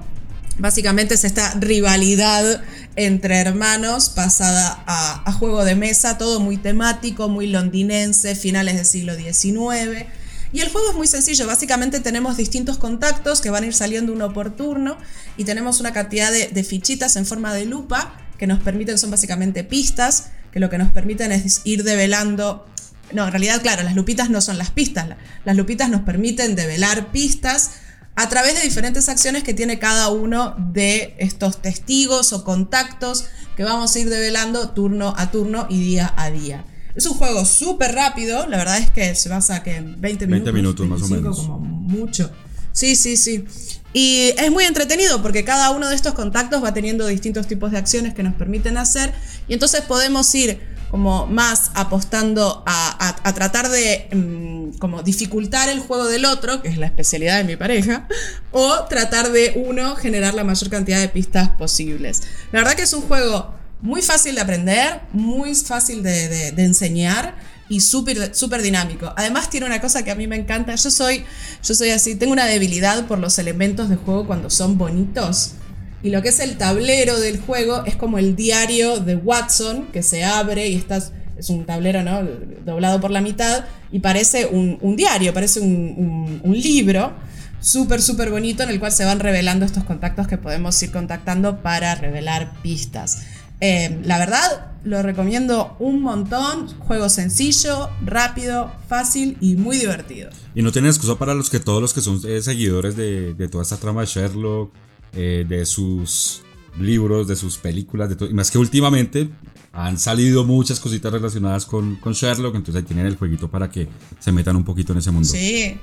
[0.57, 2.61] Básicamente es esta rivalidad
[2.97, 8.85] entre hermanos pasada a, a juego de mesa, todo muy temático, muy londinense, finales del
[8.85, 10.05] siglo XIX.
[10.51, 14.11] Y el juego es muy sencillo, básicamente tenemos distintos contactos que van a ir saliendo
[14.11, 14.97] uno por turno
[15.37, 19.63] y tenemos una cantidad de, fichitas en forma de lupa que nos permiten, son básicamente
[19.63, 22.65] pistas, que lo que nos permiten es ir develando
[23.11, 25.07] no, en realidad, claro, las lupitas no son las pistas.
[25.43, 27.71] Las lupitas nos permiten develar pistas
[28.15, 33.63] a través de diferentes acciones que tiene cada uno de estos testigos o contactos que
[33.63, 36.65] vamos a ir develando turno a turno y día a día.
[36.99, 40.43] Es un juego súper rápido, la verdad es que se basa que en 20 minutos.
[40.43, 41.37] 20 minutos más o menos.
[41.39, 42.29] Como mucho.
[42.73, 43.45] Sí, sí, sí.
[43.93, 47.77] Y es muy entretenido porque cada uno de estos contactos va teniendo distintos tipos de
[47.77, 49.13] acciones que nos permiten hacer
[49.47, 50.59] y entonces podemos ir
[50.91, 56.77] como más apostando a, tratar de mm, como dificultar el juego del otro, que es
[56.77, 58.09] la especialidad de mi pareja,
[58.51, 62.23] o tratar de uno generar la mayor cantidad de pistas posibles.
[62.51, 67.35] La verdad que es un juego muy fácil de aprender, muy fácil de, enseñar
[67.69, 69.13] y súper super dinámico.
[69.15, 71.23] Además tiene una cosa que a mí me encanta, yo soy,
[71.63, 75.53] yo soy así, tengo una debilidad por los elementos de juego cuando son bonitos.
[76.01, 80.01] Y lo que es el tablero del juego es como el diario de Watson que
[80.01, 80.97] se abre y está,
[81.37, 82.21] es un tablero ¿no?
[82.65, 87.13] doblado por la mitad y parece un, diario, parece un, un libro
[87.59, 91.61] súper, súper bonito en el cual se van revelando estos contactos que podemos ir contactando
[91.61, 93.23] para revelar pistas.
[93.61, 96.67] Em, la verdad, lo recomiendo un montón.
[96.79, 100.29] Juego sencillo, rápido, fácil y muy divertido.
[100.55, 103.47] Y no tiene excusa para los que todos los que son eh, seguidores de, de,
[103.47, 104.73] toda esta trama de Sherlock,
[105.13, 106.41] eh, de sus
[106.79, 108.29] libros, de sus películas, de todo.
[108.29, 109.29] Y más que últimamente
[109.73, 113.87] han salido muchas cositas relacionadas con, con Sherlock, entonces ahí tienen el jueguito para que
[114.19, 115.27] se metan un poquito en ese mundo.
[115.27, 115.77] Sí,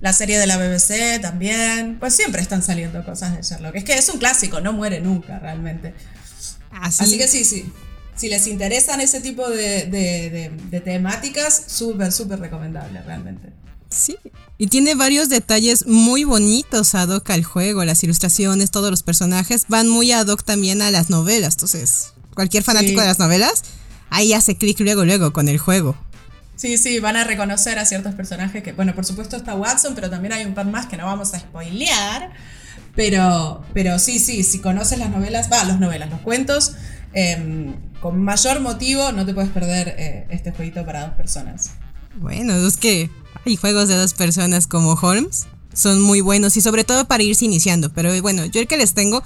[0.00, 1.98] la serie de la BBC también.
[1.98, 3.74] Pues siempre están saliendo cosas de Sherlock.
[3.74, 5.94] Es que es un clásico, no muere nunca realmente.
[6.80, 7.66] Así, que sí, sí.
[8.16, 13.52] Si les interesan ese tipo de, temáticas, súper, súper recomendable realmente.
[13.90, 14.16] Sí.
[14.58, 19.66] Y tiene varios detalles muy bonitos ad hoc al juego, las ilustraciones, todos los personajes
[19.68, 21.54] van muy ad hoc también a las novelas.
[21.54, 23.62] Entonces, cualquier fanático de las novelas,
[24.10, 25.96] ahí hace clic luego, luego con el juego.
[26.56, 30.08] Sí, sí, van a reconocer a ciertos personajes que, bueno, por supuesto está Watson, pero
[30.08, 32.30] también hay un par más que no vamos a spoilear.
[32.96, 36.72] Pero, pero sí, sí, si conoces las novelas, va, las novelas, los cuentos,
[37.12, 41.70] em, con mayor motivo no te puedes perder eh, este jueguito para dos personas.
[42.16, 43.10] Bueno, es que
[43.44, 47.44] hay juegos de dos personas como Holmes, son muy buenos y sobre todo para irse
[47.44, 47.92] iniciando.
[47.92, 49.22] Pero bueno, yo el que les tengo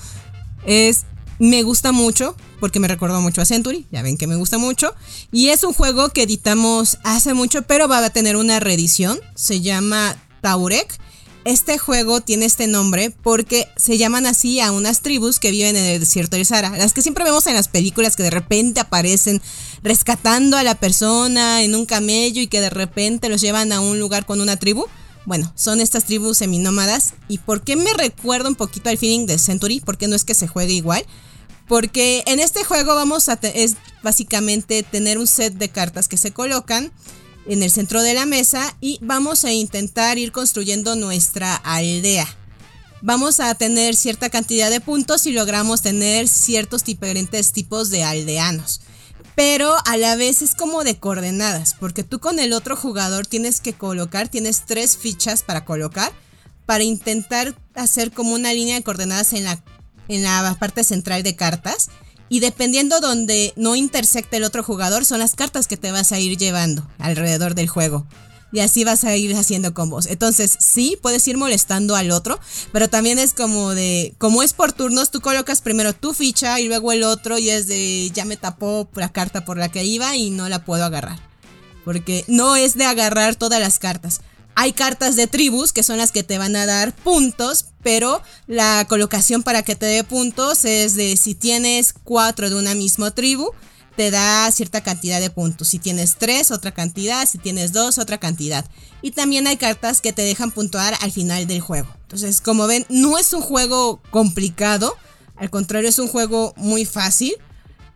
[0.67, 1.05] es
[1.39, 4.95] me gusta mucho porque me recordó mucho a Century, ya ven que me gusta mucho.
[5.33, 9.19] Y es un juego que editamos hace mucho, pero va a tener una reedición.
[9.35, 10.99] Se llama Taurek.
[11.45, 15.85] Este juego tiene este nombre porque se llaman así a unas tribus que viven en
[15.87, 16.77] el desierto de Sahara.
[16.77, 19.41] Las que siempre vemos en las películas que de repente aparecen
[19.83, 23.99] rescatando a la persona en un camello y que de repente los llevan a un
[23.99, 24.85] lugar con una tribu.
[25.25, 27.15] Bueno, son estas tribus seminómadas.
[27.27, 29.81] ¿Y por qué me recuerda un poquito al feeling de Century?
[29.81, 31.07] Porque no es que se juegue igual.
[31.67, 36.33] Porque en este juego vamos a es básicamente tener un set de cartas que se
[36.33, 36.93] colocan
[37.51, 42.27] en el centro de la mesa y vamos a intentar ir construyendo nuestra aldea.
[43.03, 48.83] Vamos a tener cierta cantidad de puntos y logramos tener ciertos diferentes tipos de aldeanos.
[49.35, 53.61] Pero a la vez es como de coordenadas, porque tú con el otro jugador tienes
[53.61, 56.13] que colocar, tienes tres fichas para colocar,
[56.67, 59.63] para intentar hacer como una línea de coordenadas en la
[60.11, 61.89] en la parte central de cartas.
[62.33, 66.21] Y dependiendo donde no intersecte el otro jugador, son las cartas que te vas a
[66.21, 68.07] ir llevando alrededor del juego.
[68.53, 70.07] Y así vas a ir haciendo combos.
[70.07, 72.39] Entonces, sí, puedes ir molestando al otro,
[72.73, 76.69] pero también es como de, como es por turnos, tú colocas primero tu ficha y
[76.69, 80.15] luego el otro y es de, ya me tapó la carta por la que iba
[80.15, 81.19] y no la puedo agarrar.
[81.85, 84.21] Porque no es de agarrar todas las cartas.
[84.63, 88.85] Hay cartas de tribus que son las que te van a dar puntos, pero la
[88.91, 93.53] colocación para que te dé puntos es de si tienes cuatro de una misma tribu,
[93.97, 95.69] te da cierta cantidad de puntos.
[95.69, 97.27] Si tienes tres, otra cantidad.
[97.27, 98.67] Si tienes dos, otra cantidad.
[99.01, 101.89] Y también hay cartas que te dejan puntuar al final del juego.
[102.03, 104.95] Entonces, como ven, no es un juego complicado.
[105.37, 107.33] Al contrario, es un juego muy fácil.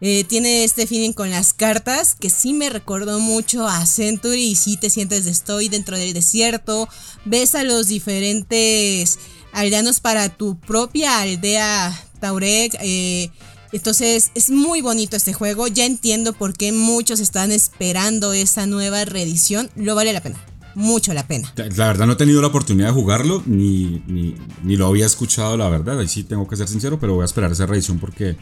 [0.01, 4.55] Eh, tiene este feeling con las cartas que sí me recordó mucho a Century y
[4.57, 6.89] sí te sientes de estoy dentro del desierto,
[7.25, 9.19] ves a los diferentes
[9.53, 12.77] aldeanos para tu propia aldea Taurek.
[12.81, 13.31] Eh,
[13.73, 19.05] entonces es muy bonito este juego, ya entiendo por qué muchos están esperando esa nueva
[19.05, 20.39] reedición, lo vale la pena
[20.75, 21.53] mucho la pena.
[21.57, 25.57] La verdad no he tenido la oportunidad de jugarlo, ni, ni, ni, lo había escuchado,
[25.57, 28.37] la verdad, ahí sí tengo que ser sincero, pero voy a esperar esa reedición porque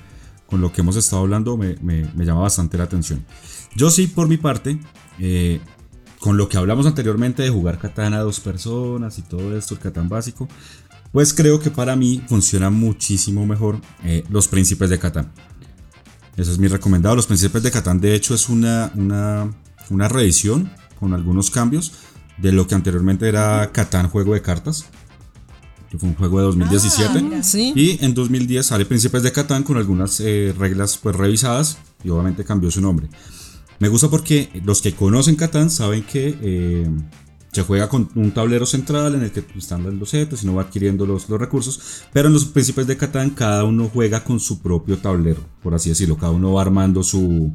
[0.53, 1.79] con lo que hemos estado hablando me,
[2.15, 3.25] llama bastante la atención.
[3.75, 4.79] Yo sí, por mi parte,
[5.19, 5.61] eh,
[6.21, 9.81] con lo que hablamos anteriormente de jugar Catán a dos personas y todo esto, el
[9.81, 10.51] Catán básico,
[11.11, 15.33] pues creo que para mí funciona muchísimo mejor eh, los príncipes de Catán.
[16.37, 17.17] Eso es mi recomendado.
[17.17, 19.51] Los príncipes de Catán, de hecho, es una, una,
[19.89, 21.95] una reedición con algunos cambios
[22.37, 24.85] de lo que anteriormente era Catán Juego de Cartas
[25.93, 27.23] que fue un juego de 2017.
[27.35, 27.43] Ah,
[27.77, 32.47] y en 2010 sale Príncipes de Catán con algunas eh, reglas pues revisadas y obviamente
[32.47, 33.09] cambió su nombre.
[33.79, 36.89] Me gusta porque los que conocen Catán saben que eh,
[37.53, 40.63] se juega con un tablero central en el que están los losetas y no va
[40.63, 44.63] adquiriendo los, los recursos, pero en los Príncipes de Catán cada uno juega con su
[44.63, 47.53] propio tablero, por así decirlo, cada uno va armando su,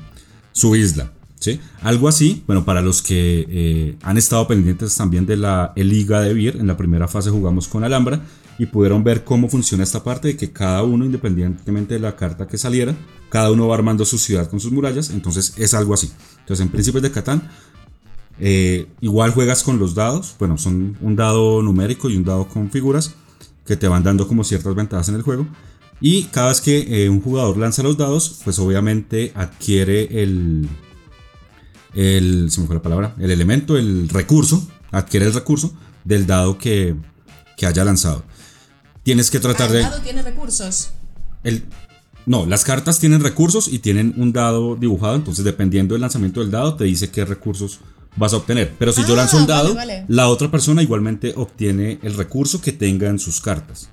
[0.52, 1.12] su isla.
[1.82, 6.34] Algo así, bueno, para los que eh, han estado pendientes también de la Liga de
[6.34, 8.22] Beer, en la primera fase jugamos con Alhambra
[8.60, 12.48] y pudieron ver cómo funciona esta parte de que cada uno, independientemente de la carta
[12.48, 12.96] que saliera,
[13.30, 16.12] cada uno va armando su ciudad con sus murallas, entonces es algo así.
[16.40, 17.50] Entonces en Príncipes de Catán,
[18.40, 22.72] eh, igual juegas con los dados, bueno, son un dado numérico y un dado con
[22.72, 23.14] figuras
[23.66, 25.46] que te van dando como ciertas ventajas en el juego.
[26.00, 30.68] Y cada vez que eh, un jugador lanza los dados, pues obviamente adquiere el,
[31.94, 35.74] el, se me fue la palabra, el elemento, el recurso, adquiere el recurso
[36.04, 36.96] del dado que,
[37.66, 38.24] haya lanzado.
[39.04, 39.80] Tienes que tratar de...
[39.80, 40.90] El dado tiene recursos.
[41.44, 41.66] El,
[42.26, 46.52] No, las cartas tienen recursos y tienen un dado dibujado, entonces dependiendo del lanzamiento del
[46.52, 47.80] dado te dice qué recursos
[48.18, 48.74] vas a obtener.
[48.78, 50.06] Pero si yo Ah, lanzo un dado, vale, vale.
[50.10, 53.90] la otra persona igualmente obtiene el recurso que tenga en sus cartas.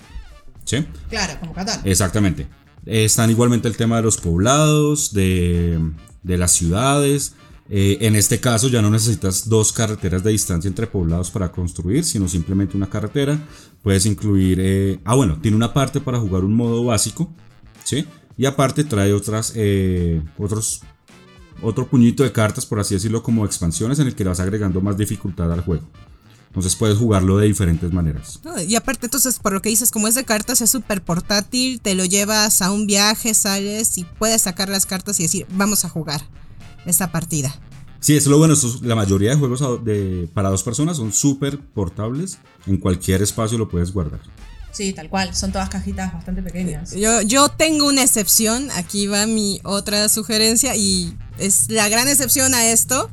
[0.64, 0.84] ¿Sí?
[1.10, 1.80] Claro, como Catán.
[1.84, 2.48] Exactamente.
[2.86, 5.78] Están igualmente el tema de los poblados, de,
[6.22, 7.34] de las ciudades.
[7.70, 12.04] Eh, en este caso ya no necesitas dos carreteras de distancia entre poblados para construir,
[12.04, 13.38] sino simplemente una carretera.
[13.82, 14.58] Puedes incluir...
[14.60, 17.32] eh, ah, bueno, tiene una parte para jugar un modo básico.
[17.84, 18.06] ¿Sí?
[18.36, 19.52] Y aparte trae otras...
[19.56, 20.82] eh, otros...
[21.62, 24.80] Otro puñito de cartas, por así decirlo, como expansiones en el que le vas agregando
[24.80, 25.88] más dificultad al juego.
[26.48, 28.40] Entonces puedes jugarlo de diferentes maneras.
[28.44, 31.80] No, Y aparte, entonces, por lo que dices, como es de cartas, es súper portátil,
[31.80, 35.84] te lo llevas a un viaje, sales y puedes sacar las cartas y decir, vamos
[35.84, 36.22] a jugar
[36.86, 37.54] esta partida.
[38.00, 38.52] Sí, eso es lo bueno.
[38.54, 42.38] estos- la mayoría de juegos a- de- para dos personas son súper portables.
[42.66, 44.20] En cualquier espacio lo puedes guardar.
[44.72, 45.34] Sí, tal cual.
[45.34, 46.90] Son todas cajitas bastante pequeñas.
[46.92, 52.52] Yo, yo tengo una excepción, aquí va mi otra sugerencia y es la gran excepción
[52.54, 53.08] a esto.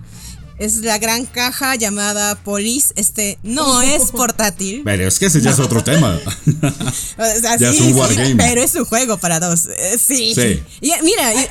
[0.58, 2.94] Es la gran caja llamada Police.
[2.96, 4.82] Este no es portátil.
[4.84, 6.20] Pero es que ese ya es otro tema.
[7.18, 8.36] O sea, Ya es un sí, wargame.
[8.36, 9.68] pero es un juego para dos.
[9.68, 10.34] Eh, sí.
[10.36, 10.62] Sí.
[10.82, 11.48] Y, mira, y-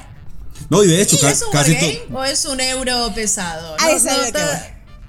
[0.70, 2.18] No, y de hecho, ¿Y ca- es un casi wargame todo.
[2.18, 3.76] o es un euro pesado?
[3.78, 4.04] Ah, es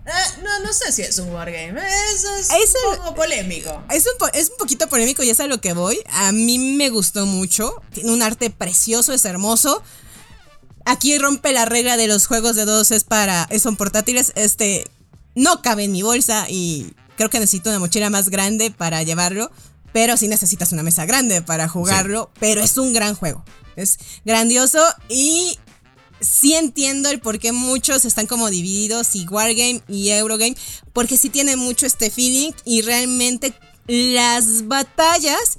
[0.03, 1.79] eh, no, no sé si es un wargame.
[2.15, 3.83] Eso es Es un poco polémico.
[3.91, 5.99] Es un, es un poquito polémico y es a lo que voy.
[6.09, 7.75] A mí me gustó mucho.
[7.93, 9.83] Tiene un arte precioso, es hermoso.
[10.85, 13.47] Aquí rompe la regla de los juegos de dos es para.
[13.61, 14.33] Son portátiles.
[14.35, 14.89] Este.
[15.35, 19.51] No cabe en mi bolsa y creo que necesito una mochila más grande para llevarlo.
[19.93, 22.31] Pero sí necesitas una mesa grande para jugarlo.
[22.39, 23.45] Pero es un gran juego.
[23.75, 24.79] Es grandioso
[25.09, 25.57] y
[26.19, 30.55] sí entiendo el por qué muchos están como divididos y Wargame y Eurogame,
[30.93, 33.53] porque sí tiene mucho este feeling y realmente
[33.87, 35.57] las batallas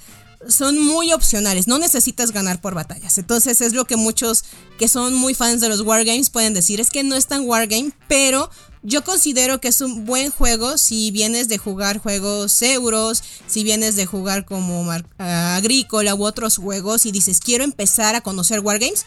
[0.49, 3.19] son muy opcionales, no necesitas ganar por batallas.
[3.19, 4.45] Entonces es lo que muchos
[4.79, 7.93] que son muy fans de los Wargames pueden decir, es que no es tan Wargame,
[8.09, 8.51] pero
[8.83, 13.97] yo considero que es un buen juego si vienes de jugar juegos euros, si vienes
[13.97, 19.07] de jugar como ah, Agrícola u otros juegos y dices, quiero empezar a conocer Wargames,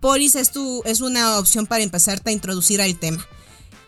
[0.00, 3.26] Polis es, tu, es una opción para empezarte a introducir al tema.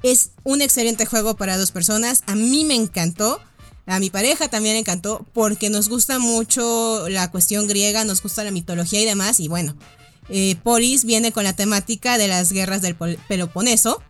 [0.03, 2.23] Es un excelente juego para dos personas.
[2.27, 3.41] A mí me encantó.
[3.87, 8.45] A mi pareja también le encantó porque nos gusta mucho la cuestión griega, nos gusta
[8.45, 9.41] la mitología y demás.
[9.41, 9.77] Y bueno,
[10.29, 14.03] eh, Polis viene con la temática de las guerras del Peloponeso.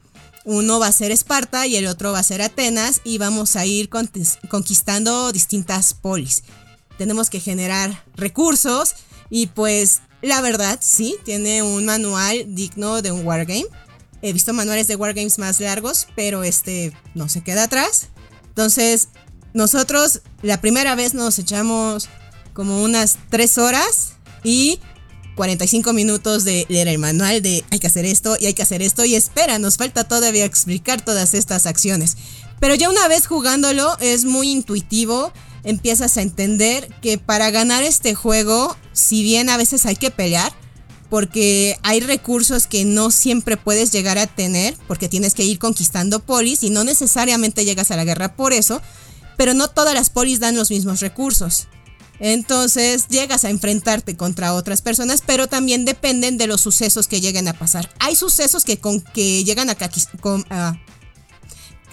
[0.50, 3.66] Uno va a ser Esparta y el otro va a ser Atenas y vamos a
[3.66, 6.42] ir conquistando distintas polis.
[6.96, 8.94] Tenemos que generar recursos
[9.28, 13.66] y pues la verdad sí, tiene un manual digno de un wargame.
[14.22, 18.08] He visto manuales de wargames más largos, pero este no se queda atrás.
[18.48, 19.08] Entonces,
[19.52, 22.08] nosotros la primera vez nos echamos
[22.54, 24.80] como unas 3 horas y
[25.38, 28.82] 45 minutos de leer el manual de hay que hacer esto y hay que hacer
[28.82, 32.16] esto y espera, nos falta todavía explicar todas estas acciones.
[32.58, 38.16] Pero ya una vez jugándolo es muy intuitivo, empiezas a entender que para ganar este
[38.16, 40.52] juego, si bien a veces hay que pelear,
[41.08, 46.18] porque hay recursos que no siempre puedes llegar a tener, porque tienes que ir conquistando
[46.18, 48.82] polis y no necesariamente llegas a la guerra por eso,
[49.36, 51.68] pero no todas las polis dan los mismos recursos.
[52.20, 57.48] Entonces llegas a enfrentarte contra otras personas, pero también dependen de los sucesos que lleguen
[57.48, 57.90] a pasar.
[58.00, 59.76] Hay sucesos que, con, que llegan a,
[60.20, 60.44] con-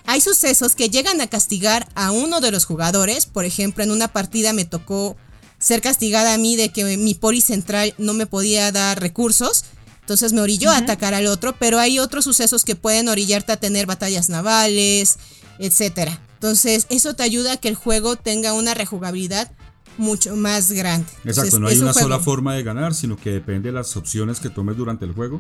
[0.06, 3.26] hay sucesos que llegan a castigar a uno de los jugadores.
[3.26, 5.16] Por ejemplo, en una partida me tocó
[5.60, 9.66] ser castigada a mí de que mi poli central no me podía dar recursos.
[10.02, 13.58] Entonces me orilló a atacar al otro, pero hay otros sucesos que pueden orillarte a
[13.58, 15.18] tener batallas navales,
[15.58, 16.22] etcétera.
[16.36, 19.52] Entonces, eso te ayuda a que el juego tenga una rejugabilidad
[19.98, 21.08] mucho más grande.
[21.24, 23.74] Exacto, Entonces, no hay un una juego- sola forma de ganar, sino que depende de
[23.74, 25.40] las opciones que tomes durante el juego.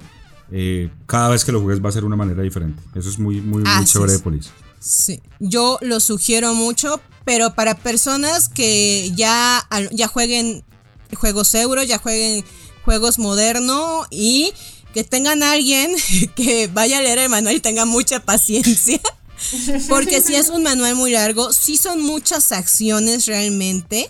[0.52, 2.82] Eh, cada vez que lo juegues va a ser una manera diferente.
[2.96, 4.20] Eso es muy, muy, muy chévere es.
[4.20, 4.50] de Polis.
[4.80, 10.64] Sí, yo lo sugiero mucho, pero para personas que ya, ya jueguen
[11.16, 12.46] juegos euro, ya jueguen
[12.84, 14.54] juegos moderno y
[14.94, 15.92] que tengan a alguien
[16.36, 19.00] que vaya a leer el manual y tenga mucha paciencia.
[19.90, 24.10] Porque si es un manual muy largo, sí son muchas acciones realmente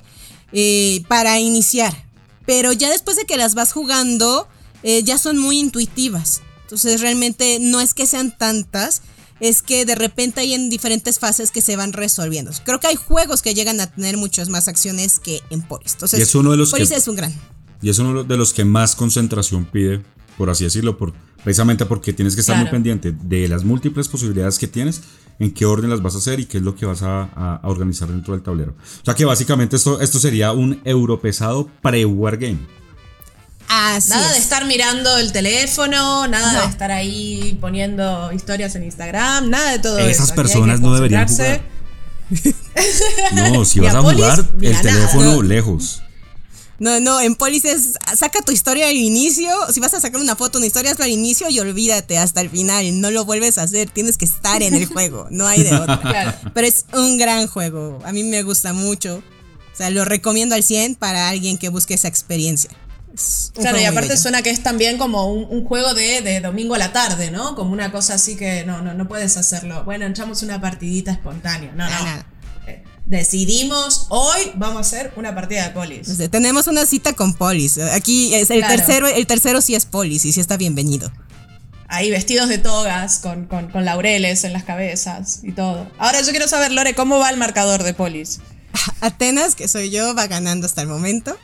[0.51, 2.05] eh, para iniciar.
[2.45, 4.47] Pero ya después de que las vas jugando,
[4.83, 6.41] eh, ya son muy intuitivas.
[6.63, 9.01] Entonces realmente no es que sean tantas,
[9.39, 12.51] es que de repente hay en diferentes fases que se van resolviendo.
[12.63, 15.93] Creo que hay juegos que llegan a tener muchas más acciones que en Polis.
[15.93, 17.33] Entonces, Y es uno de los Polis que- es un gran.
[17.81, 20.03] Y es uno de los que más concentración pide,
[20.37, 24.57] por así decirlo, por, precisamente porque tienes que estar muy pendiente de las múltiples posibilidades
[24.57, 25.01] que tienes,
[25.39, 27.59] en qué orden las vas a hacer y qué es lo que vas a, a-
[27.61, 28.71] a organizar dentro del tablero.
[29.01, 32.59] O sea que básicamente esto, esto sería un euro pesado pre-wargame.
[33.67, 34.43] Así nada de es.
[34.43, 36.61] estar mirando el teléfono, nada No.
[36.61, 40.07] de estar ahí poniendo historias en Instagram, nada de todo eso.
[40.09, 41.75] Esas Aquí hay personas no deberían concentrarse.
[43.33, 44.81] No, si vas a jugar, el nada.
[44.81, 45.41] teléfono No.
[45.41, 46.01] lejos.
[46.77, 49.49] No, no, en Polis es saca tu historia al inicio.
[49.71, 52.49] Si vas a sacar una foto, una historia, hazlo al inicio y olvídate hasta el
[52.49, 52.99] final.
[52.99, 53.89] No lo vuelves a hacer.
[53.89, 55.27] Tienes que estar en el juego.
[55.31, 55.99] No hay de otra.
[56.01, 56.33] Claro.
[56.53, 57.99] Pero es un gran juego.
[58.03, 59.23] A mí me gusta mucho.
[59.73, 62.69] O sea, lo recomiendo al 100 para alguien que busque esa experiencia.
[63.13, 66.75] Es Claro, y aparte suena que es también como un, un juego de, de domingo
[66.75, 67.55] a la tarde, ¿no?
[67.55, 69.83] Como una cosa así que no, no, no puedes hacerlo.
[69.85, 71.71] Bueno, echamos una partidita espontánea.
[71.71, 72.34] No, Nada, no.
[73.05, 76.17] Decidimos, hoy vamos a hacer una partida de polis.
[76.31, 77.77] Tenemos una cita con Polis.
[77.77, 78.75] Aquí es el Claro.
[78.77, 81.11] tercero, el tercero sí es Polis y sí está bienvenido.
[81.87, 85.87] Ahí vestidos de togas, con, con, con laureles en las cabezas y todo.
[85.99, 88.39] Ahora yo quiero saber, Lore, ¿cómo va el marcador de polis?
[89.01, 91.37] Atenas, que soy yo, va ganando hasta el momento.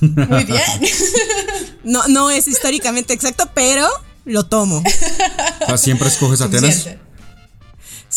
[0.00, 0.62] Muy bien.
[1.84, 3.88] No, no es históricamente exacto, pero
[4.24, 4.82] lo tomo.
[5.62, 6.74] O sea, siempre escoges Atenas.
[6.74, 7.07] Suficiente.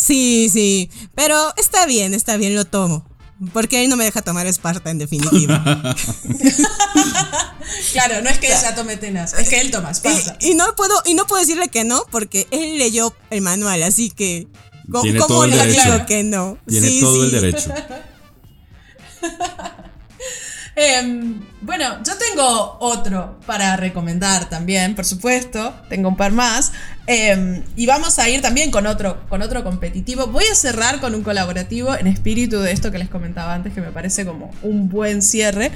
[0.04, 0.90] Sí, sí.
[1.14, 3.06] Pero está bien, está bien, lo tomo.
[3.52, 5.62] Porque él no me deja tomar Esparta, en definitiva.
[7.92, 10.36] Claro, no es que ella tome tenas, es que él toma Esparta.
[10.40, 13.82] y, y no puedo, y no puedo decirle que no, porque él leyó el manual,
[13.82, 14.46] así que.
[14.90, 15.92] ¿Cómo, Tiene cómo todo el le derecho.
[15.92, 16.58] digo que no?
[16.68, 17.36] Tiene Sí, todo el sí.
[17.36, 17.70] derecho.
[20.74, 25.74] Em, bueno, yo tengo otro para recomendar también, por supuesto.
[25.88, 26.72] Tengo un par más.
[27.06, 30.28] Em, y vamos a ir también con otro, con otro competitivo.
[30.28, 33.80] Voy a cerrar con un colaborativo en espíritu de esto que les comentaba antes, que
[33.82, 35.70] me parece como un buen cierre.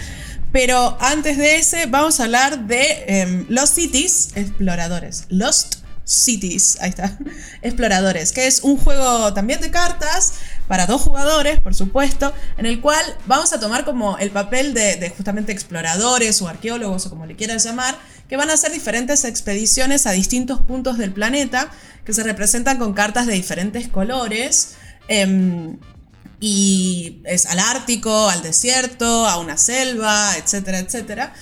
[0.51, 5.27] Pero antes de ese, vamos a hablar de em, Lost Cities Exploradores.
[5.29, 7.19] Lost Cities, ahí está.
[7.63, 10.35] Exploradores, que es un juego también de cartas
[10.69, 15.13] para dos jugadores, por supuesto, en el cual vamos a tomar como el papel de,
[15.17, 17.99] justamente exploradores o arqueólogos o como le quieras llamar,
[18.29, 21.71] que van a hacer diferentes expediciones a distintos puntos del planeta
[22.05, 24.75] que se representan con cartas de diferentes colores.
[25.09, 25.77] em,
[26.39, 31.33] y es al Ártico, al desierto, a una selva, etcétera, etcétera.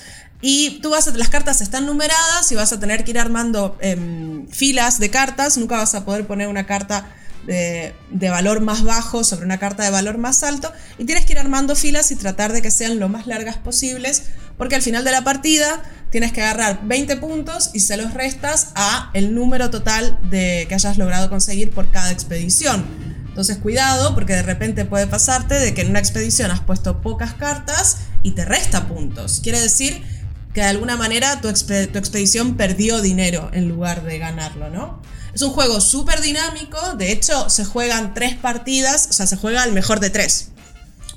[0.47, 3.75] Y tú vas a, las cartas están numeradas y vas a tener que ir armando
[3.81, 5.57] em, filas de cartas.
[5.57, 7.11] Nunca vas a poder poner una carta
[7.47, 10.71] de, de valor más bajo sobre una carta de valor más alto.
[10.99, 14.25] Y tienes que ir armando filas y tratar de que sean lo más largas posibles.
[14.55, 15.81] Porque al final de la partida
[16.11, 20.75] tienes que agarrar 20 puntos y se los restas a el número total de, que
[20.75, 22.85] hayas logrado conseguir por cada expedición.
[23.29, 27.33] Entonces cuidado porque de repente puede pasarte de que en una expedición has puesto pocas
[27.33, 29.41] cartas y te resta puntos.
[29.43, 30.14] Quiere decir
[30.55, 35.01] que de alguna manera tu, tu expedición perdió dinero en lugar de ganarlo, ¿no?
[35.33, 39.65] Es un juego súper dinámico, de hecho se juegan tres partidas, o sea, se juega
[39.65, 40.51] el mejor de tres.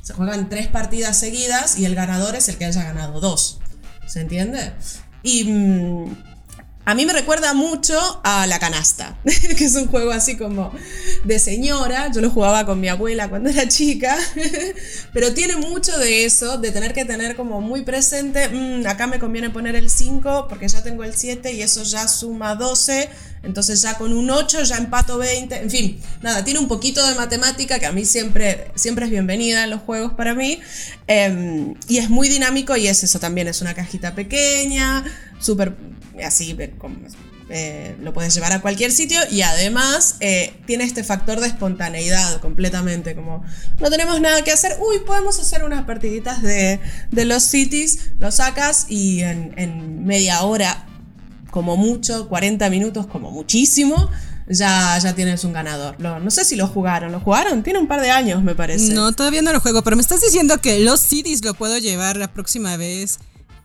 [0.02, 3.60] Se juegan tres partidas seguidas y el ganador es el que haya ganado dos.
[4.08, 4.72] ¿Se entiende?
[5.22, 6.16] Y mm,
[6.88, 10.72] a mí me recuerda mucho a La Canasta, que es un juego así como
[11.22, 12.10] de señora.
[12.10, 14.16] Yo lo jugaba con mi abuela cuando era chica,
[15.12, 19.18] pero tiene mucho de eso, de tener que tener como muy presente, "Mm, acá me
[19.18, 23.10] conviene poner el 5 porque ya tengo el 7 y eso ya suma 12,
[23.42, 27.14] entonces ya con un 8 ya empato 20, en fin, nada, tiene un poquito de
[27.16, 30.58] matemática que a mí siempre, siempre es bienvenida en los juegos para mí,
[31.06, 35.04] em, y es muy dinámico y es eso también, es una cajita pequeña,
[35.38, 35.76] súper
[36.24, 36.56] así,
[37.50, 42.42] eh, lo puedes llevar a cualquier sitio y además eh, tiene este factor de espontaneidad
[42.42, 43.42] completamente, como
[43.80, 46.78] no tenemos nada que hacer, uy, podemos hacer unas partiditas de,
[47.10, 50.86] de los cities, lo sacas y en, media hora,
[51.50, 54.10] como mucho, 40 minutos como muchísimo,
[54.46, 55.98] ya, ya tienes un ganador.
[56.00, 57.62] No sé si lo jugaron, ¿lo jugaron?
[57.62, 58.92] Tiene un par de años, me parece.
[58.92, 62.16] No, todavía no lo juego, pero me estás diciendo que los CDs lo puedo llevar
[62.16, 63.18] la próxima vez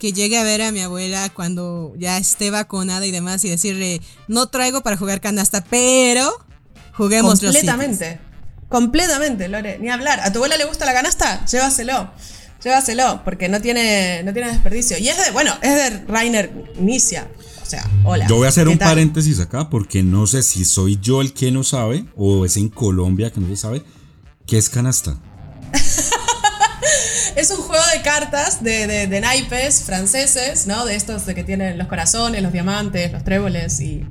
[0.04, 4.02] que llegue a ver a mi abuela cuando ya esté vacunada y demás y decirle,
[4.28, 6.30] no traigo para jugar canasta, pero
[6.92, 7.64] juguemos los CDs.
[7.64, 8.20] Completamente.
[8.68, 9.80] Completamente, Lore.
[9.80, 10.20] Ni hablar.
[10.20, 11.46] ¿A tu abuela le gusta la canasta?
[11.46, 12.12] Llévaselo.
[12.62, 14.98] Llévaselo, porque no tiene, no tiene desperdicio.
[14.98, 17.32] Y es de, bueno, es de Rainer Nicia.
[17.62, 18.28] O sea, hola.
[18.28, 18.90] Yo voy a hacer ¿qué un tal?
[18.90, 22.68] paréntesis acá porque no sé si soy yo el que no sabe o es en
[22.68, 23.84] Colombia que no se sabe
[24.46, 25.18] qué es canasta.
[27.44, 30.86] Es un juego de cartas de, de- de naipes franceses, ¿no?
[30.86, 34.06] De estos de que tienen los corazones, los diamantes, los tréboles y,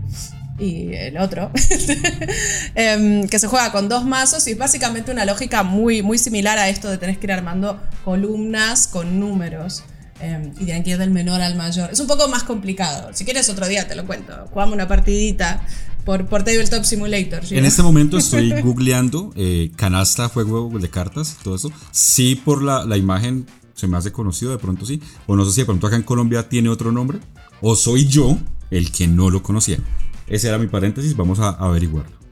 [0.58, 1.50] y el otro.
[2.74, 6.58] Em, que se juega con dos mazos y es básicamente una lógica muy, muy similar
[6.58, 9.82] a esto de tener que ir armando columnas con números.
[10.20, 11.90] em, y tienen que ir del menor al mayor.
[11.90, 13.10] Es un poco más complicado.
[13.14, 14.46] Si quieres otro día te lo cuento.
[14.52, 15.62] Jugamos una partidita
[16.04, 17.44] por, por Tabletop Simulator.
[17.44, 17.56] ¿sí?
[17.56, 21.70] En este momento estoy googleando eh, canasta, juego de cartas, todo eso.
[21.90, 25.00] Sí, por la, la imagen se me hace conocido, de pronto sí.
[25.26, 27.18] O no sé si de pronto acá en Colombia tiene otro nombre.
[27.60, 28.38] ¿O soy yo
[28.70, 29.78] el que no lo conocía?
[30.26, 32.22] Ese era mi paréntesis, vamos a averiguarlo.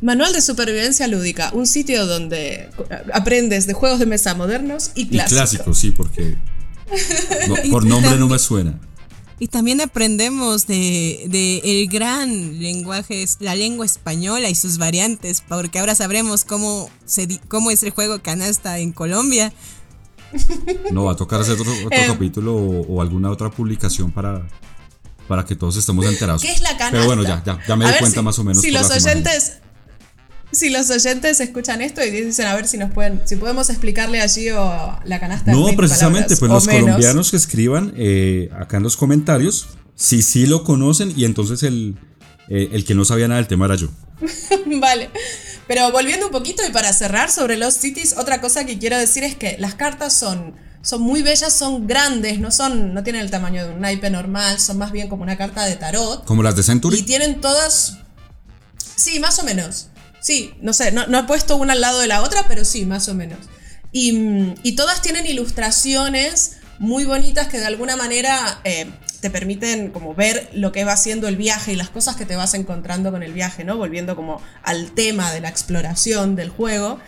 [0.00, 2.70] Manual de supervivencia lúdica, un sitio donde
[3.12, 5.32] aprendes de juegos de mesa modernos y clásicos.
[5.32, 6.36] Y clásicos, sí, porque
[7.70, 8.78] por nombre no me suena.
[9.40, 15.78] Y también aprendemos de, de, el gran lenguaje, la lengua española y sus variantes, porque
[15.78, 19.52] ahora sabremos cómo, se, cómo es el juego canasta en Colombia.
[20.90, 22.06] No, va a tocar hacer otro, otro eh.
[22.08, 24.46] capítulo o, alguna otra publicación para,
[25.28, 26.42] para que todos estemos enterados.
[26.42, 26.90] ¿Qué es la canasta?
[26.90, 28.62] Pero bueno, ya, ya, ya me di cuenta más o menos.
[28.62, 29.58] Si los oyentes,
[30.58, 34.20] si los oyentes escuchan esto y dicen a ver si nos pueden, si podemos explicarle
[34.20, 35.52] allí o la canasta.
[35.52, 40.62] No, precisamente, pues los colombianos que escriban eh, acá en los comentarios si sí lo
[40.62, 41.96] conocen y entonces el,
[42.48, 43.88] eh, el que no sabía nada del tema era yo.
[44.80, 45.10] vale.
[45.66, 49.24] Pero volviendo un poquito y para cerrar sobre los cities, otra cosa que quiero decir
[49.24, 53.30] es que las cartas son, son muy bellas, son grandes, no son, no tienen el
[53.30, 56.24] tamaño de un naipe normal, son más bien como una carta de tarot.
[56.24, 56.98] Como las de Century.
[56.98, 57.98] Y tienen todas.
[58.94, 59.88] Sí, más o menos.
[60.28, 63.08] Sí, no sé, no, he puesto una al lado de la otra, pero sí, más
[63.08, 63.38] o menos.
[63.92, 68.90] Y, todas tienen ilustraciones muy bonitas que de alguna manera eh,
[69.22, 72.36] te permiten como ver lo que va haciendo el viaje y las cosas que te
[72.36, 73.78] vas encontrando con el viaje, ¿no?
[73.78, 77.00] Volviendo como al tema de la exploración del juego.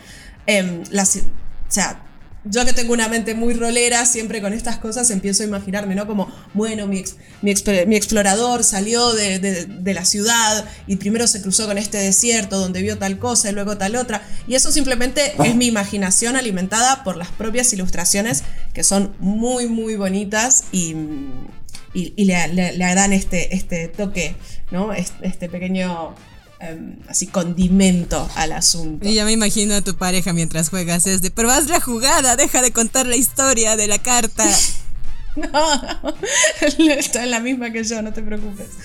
[0.47, 1.21] Eh, las, o
[1.67, 2.01] sea,
[2.43, 6.07] yo que tengo una mente muy rolera, siempre con estas cosas empiezo a imaginarme, ¿no?
[6.07, 7.03] Como, bueno, mi,
[7.43, 12.97] mi, explorador salió de, la ciudad y primero se cruzó con este desierto donde vio
[12.97, 14.23] tal cosa y luego tal otra.
[14.47, 19.95] Y eso simplemente es mi imaginación alimentada por las propias ilustraciones que son muy, muy
[19.95, 20.95] bonitas y,
[21.93, 24.35] y, le, dan este, este toque,
[24.71, 24.93] ¿no?
[24.93, 26.15] este pequeño
[26.61, 29.07] Em, así condimento al asunto.
[29.07, 32.35] Y ya me imagino a tu pareja mientras juegas es de, pero haz la jugada,
[32.35, 34.45] deja de contar la historia de la carta.
[35.35, 36.13] no,
[36.93, 38.67] está en la misma que yo, no te preocupes.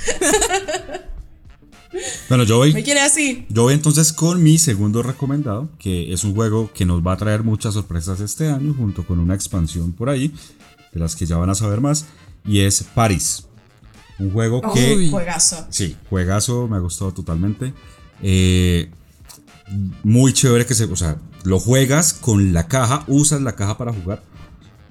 [2.28, 2.74] Bueno, yo voy.
[2.74, 3.46] Me quiere así.
[3.48, 7.16] Yo voy entonces con mi segundo recomendado, que es un juego que nos va a
[7.16, 10.30] traer muchas sorpresas este año, junto con una expansión por ahí,
[10.92, 12.04] de las que ya van a saber más,
[12.44, 13.45] y es París.
[14.18, 15.08] Un juego que.
[15.10, 15.66] Juegazo.
[15.70, 17.74] Sí, juegazo, me ha gustado totalmente.
[18.22, 18.90] Eh,
[20.02, 20.84] muy chévere que se.
[20.84, 24.22] O sea, lo juegas con la caja, usas la caja para jugar.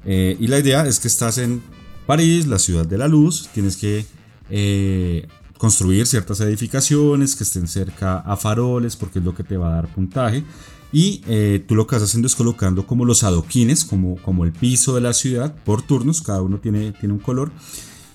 [0.05, 1.63] Eh, y la idea es que estás en
[2.05, 3.49] París, la ciudad de la luz.
[3.53, 4.05] Tienes que
[4.51, 9.69] eh, construir ciertas edificaciones que estén cerca a faroles, porque es lo que te va
[9.69, 10.43] a dar puntaje.
[10.91, 11.17] Y
[11.67, 15.01] tú lo que estás haciendo es colocando como los adoquines, como, como el piso de
[15.01, 16.21] la ciudad, por turnos.
[16.21, 17.51] Cada uno tiene, tiene un color.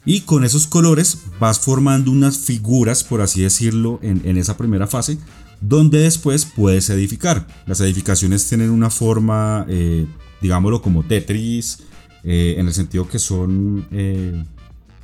[0.05, 5.19] Y con esos colores vas formando unas figuras, por así decirlo, en, esa primera fase,
[5.61, 7.47] donde después puedes edificar.
[7.67, 10.07] Las edificaciones tienen una forma, eh,
[10.41, 11.81] digámoslo, como Tetris,
[12.25, 14.43] eh, en el sentido que son, eh,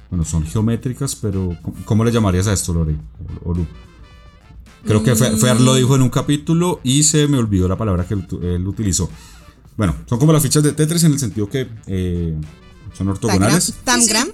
[0.08, 2.96] bueno, son geométricas, pero ¿cómo le llamarías a esto, Lore?
[4.86, 8.14] Creo que Fer, lo dijo en un capítulo y se me olvidó la palabra que
[8.14, 9.10] él, utilizó.
[9.76, 11.68] Bueno, son como las fichas de Tetris en el sentido que
[12.96, 13.74] son ortogonales.
[13.84, 14.28] ¿Tangram?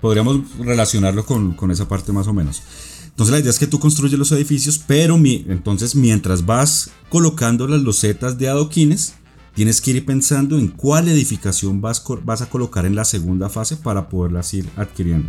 [0.00, 2.62] Podríamos relacionarlo con, esa parte más o menos.
[3.06, 7.82] Entonces la idea es que tú construyes los edificios, pero entonces mientras vas colocando las
[7.82, 9.14] losetas de adoquines,
[9.54, 13.76] tienes que ir pensando en cuál edificación vas, vas a colocar en la segunda fase
[13.76, 15.28] para poderlas ir adquiriendo.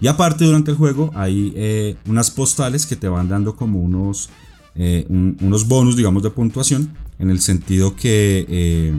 [0.00, 4.30] Y aparte durante el juego hay eh, unas postales que te van dando como unos,
[4.74, 8.44] eh, unos bonus, digamos, de puntuación, en el sentido que...
[8.48, 8.94] Eh,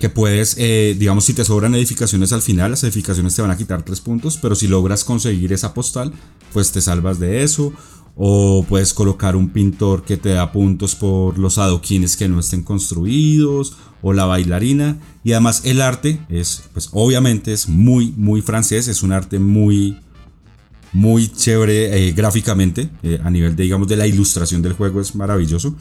[0.00, 3.56] que puedes, eh, digamos, si te sobran edificaciones al final, las edificaciones te van a
[3.56, 6.12] quitar tres puntos, pero si logras conseguir esa postal,
[6.52, 7.72] pues te salvas de eso.
[8.16, 12.62] O puedes colocar un pintor que te da puntos por los adoquines que no estén
[12.62, 15.00] construidos, o la bailarina.
[15.24, 19.98] Y además el arte es, pues obviamente es muy, muy francés, es un arte muy,
[20.92, 25.14] muy chévere eh, gráficamente, eh, a nivel de, digamos, de la ilustración del juego es
[25.16, 25.74] maravilloso.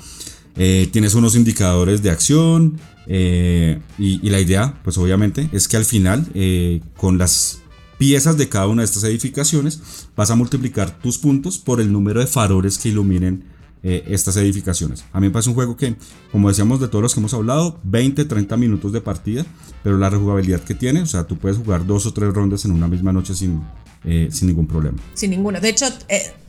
[0.55, 6.27] tienes unos indicadores de acción, eh, y, la idea, pues obviamente, es que al final,
[6.33, 7.59] eh, con las
[7.97, 12.19] piezas de cada una de estas edificaciones, vas a multiplicar tus puntos por el número
[12.19, 13.45] de faroles que iluminen
[13.83, 15.03] eh, estas edificaciones.
[15.11, 15.95] A mí me parece un juego que,
[16.31, 19.45] como decíamos de todos los que hemos hablado, 20, 30 minutos de partida,
[19.83, 22.71] pero la rejugabilidad que tiene, o sea, tú puedes jugar dos o tres rondas en
[22.71, 23.61] una misma noche sin,
[24.03, 24.97] sin ningún problema.
[25.13, 25.59] Sin ninguno.
[25.59, 25.85] De hecho,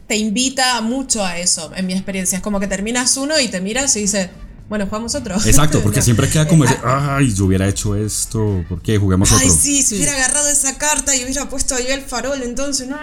[0.07, 2.37] te invita mucho a eso, en mi experiencia.
[2.37, 4.31] Es como que terminas uno y te miras y dices
[4.69, 5.37] bueno, jugamos otro.
[5.37, 8.99] Exacto, porque siempre queda como ese, ay, yo hubiera hecho esto, ¿por qué?
[8.99, 9.45] Juguemos otro.
[9.45, 12.97] Ay, sí, si hubiera agarrado esa carta y hubiera puesto ahí el farol, entonces, ¿no?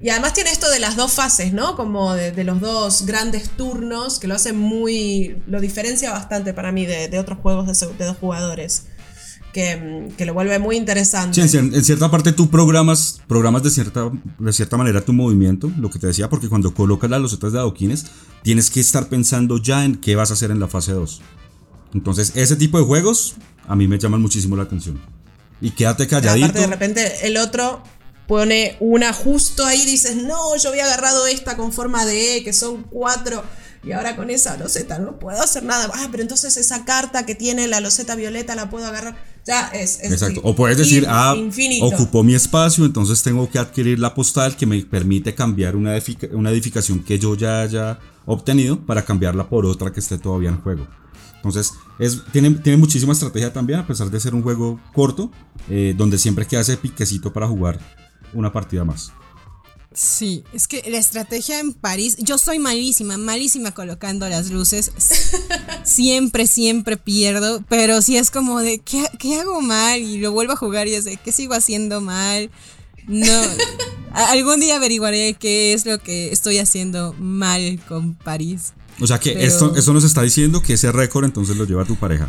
[0.00, 1.76] Y además tiene esto de las dos fases, ¿no?
[1.76, 5.42] Como de, los dos grandes turnos, que lo hace muy.
[5.46, 8.82] lo diferencia bastante para mí de, otros juegos de, dos jugadores.
[9.54, 11.34] Que, que lo vuelve muy interesante.
[11.48, 15.14] Sí, en, cier- en cierta parte tú programas, programas de cierta, de cierta manera tu
[15.14, 18.04] movimiento, lo que te decía, porque cuando colocas las losetas de adoquines,
[18.42, 21.22] tienes que estar pensando ya en qué vas a hacer en la fase 2.
[21.94, 23.36] Entonces, ese tipo de juegos
[23.66, 25.00] a mí me llaman muchísimo la atención.
[25.60, 26.44] Y quédate calladito.
[26.46, 27.82] Aparte, de repente el otro
[28.26, 32.52] pone una justo ahí, dices, no, yo había agarrado esta con forma de E, que
[32.52, 33.42] son cuatro,
[33.84, 35.90] y ahora con esa loseta no puedo hacer nada.
[35.94, 39.14] Ah, pero entonces esa carta que tiene la loseta violeta la puedo agarrar.
[39.46, 39.98] Ya es.
[40.00, 40.40] es Exacto.
[40.42, 41.84] O puedes decir, ah, infinito.
[41.86, 46.30] ocupó mi espacio, entonces tengo que adquirir la postal que me permite cambiar una, edific-
[46.32, 50.60] una edificación que yo ya haya obtenido para cambiarla por otra que esté todavía en
[50.60, 50.86] juego.
[51.36, 55.30] Entonces, es, tiene, tiene muchísima estrategia también, a pesar de ser un juego corto,
[55.68, 57.78] eh, donde siempre queda ese piquecito para jugar
[58.32, 59.12] una partida más.
[59.94, 64.90] Sí, es que la estrategia en París, yo soy malísima, malísima colocando las luces.
[65.84, 70.00] Siempre, siempre pierdo, pero sí es como de, ¿qué, qué hago mal?
[70.00, 72.50] Y lo vuelvo a jugar y es de, ¿qué sigo haciendo mal?
[73.06, 73.40] No,
[74.12, 78.72] algún día averiguaré qué es lo que estoy haciendo mal con París.
[79.00, 81.84] O sea que Pero- esto, esto nos está diciendo que ese récord entonces lo lleva
[81.84, 82.28] tu pareja.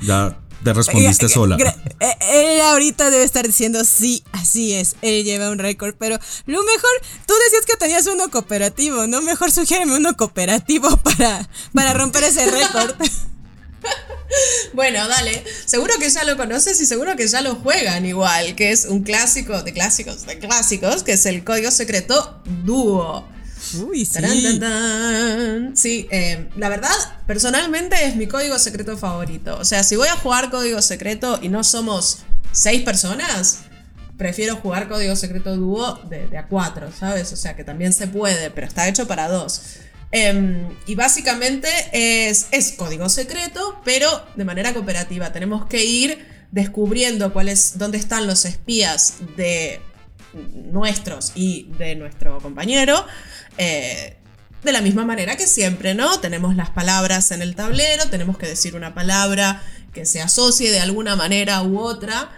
[0.00, 1.56] Ya te respondiste sola.
[1.98, 6.90] Él ahorita debe estar diciendo, sí, así es, él lleva un récord, pero lo mejor,
[7.26, 9.22] tú decías que tenías uno cooperativo, ¿no?
[9.22, 12.94] Mejor sugiéreme uno cooperativo para, para romper ese récord.
[14.72, 15.44] Bueno, dale.
[15.66, 19.02] Seguro que ya lo conoces y seguro que ya lo juegan igual, que es un
[19.02, 23.28] clásico de clásicos de clásicos, que es el código secreto dúo.
[23.74, 24.20] Uy, sí.
[25.74, 26.94] Sí, eh, la verdad,
[27.26, 29.58] personalmente es mi código secreto favorito.
[29.58, 32.18] O sea, si voy a jugar código secreto y no somos
[32.52, 33.60] seis personas,
[34.16, 37.32] prefiero jugar código secreto dúo de, a cuatro, ¿sabes?
[37.32, 39.62] O sea, que también se puede, pero está hecho para dos.
[40.12, 45.32] Em, y básicamente es, código secreto, pero de manera cooperativa.
[45.32, 49.80] Tenemos que ir descubriendo cuál es, dónde están los espías de
[50.54, 53.04] nuestros y de nuestro compañero.
[53.58, 54.16] Eh,
[54.62, 56.20] de la misma manera que siempre, ¿no?
[56.20, 60.80] Tenemos las palabras en el tablero, tenemos que decir una palabra que se asocie de
[60.80, 62.30] alguna manera u otra.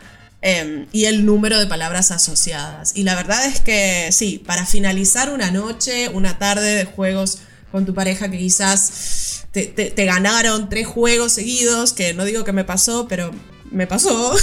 [0.47, 2.93] eh, y el número de palabras asociadas.
[2.95, 7.39] Y la verdad es que sí, para finalizar una noche, una tarde de juegos
[7.73, 12.53] con tu pareja que quizás te, te- ganaron tres juegos seguidos, que no digo que
[12.53, 13.31] me pasó, pero
[13.71, 14.37] me pasó.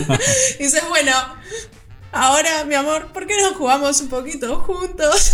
[0.58, 1.12] dices, bueno,
[2.12, 5.32] ahora, mi amor, ¿por qué no jugamos un poquito juntos?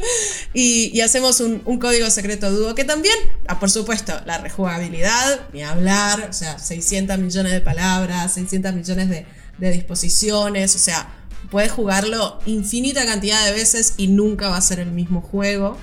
[0.54, 3.14] y, hacemos un, un código secreto dúo que también,
[3.46, 9.08] ah, por supuesto, la rejugabilidad, ni hablar, o sea, 600 millones de palabras, 600 millones
[9.08, 9.26] de,
[9.58, 11.06] de disposiciones, o sea,
[11.50, 15.76] puedes jugarlo infinita cantidad de veces y nunca va a ser el mismo juego.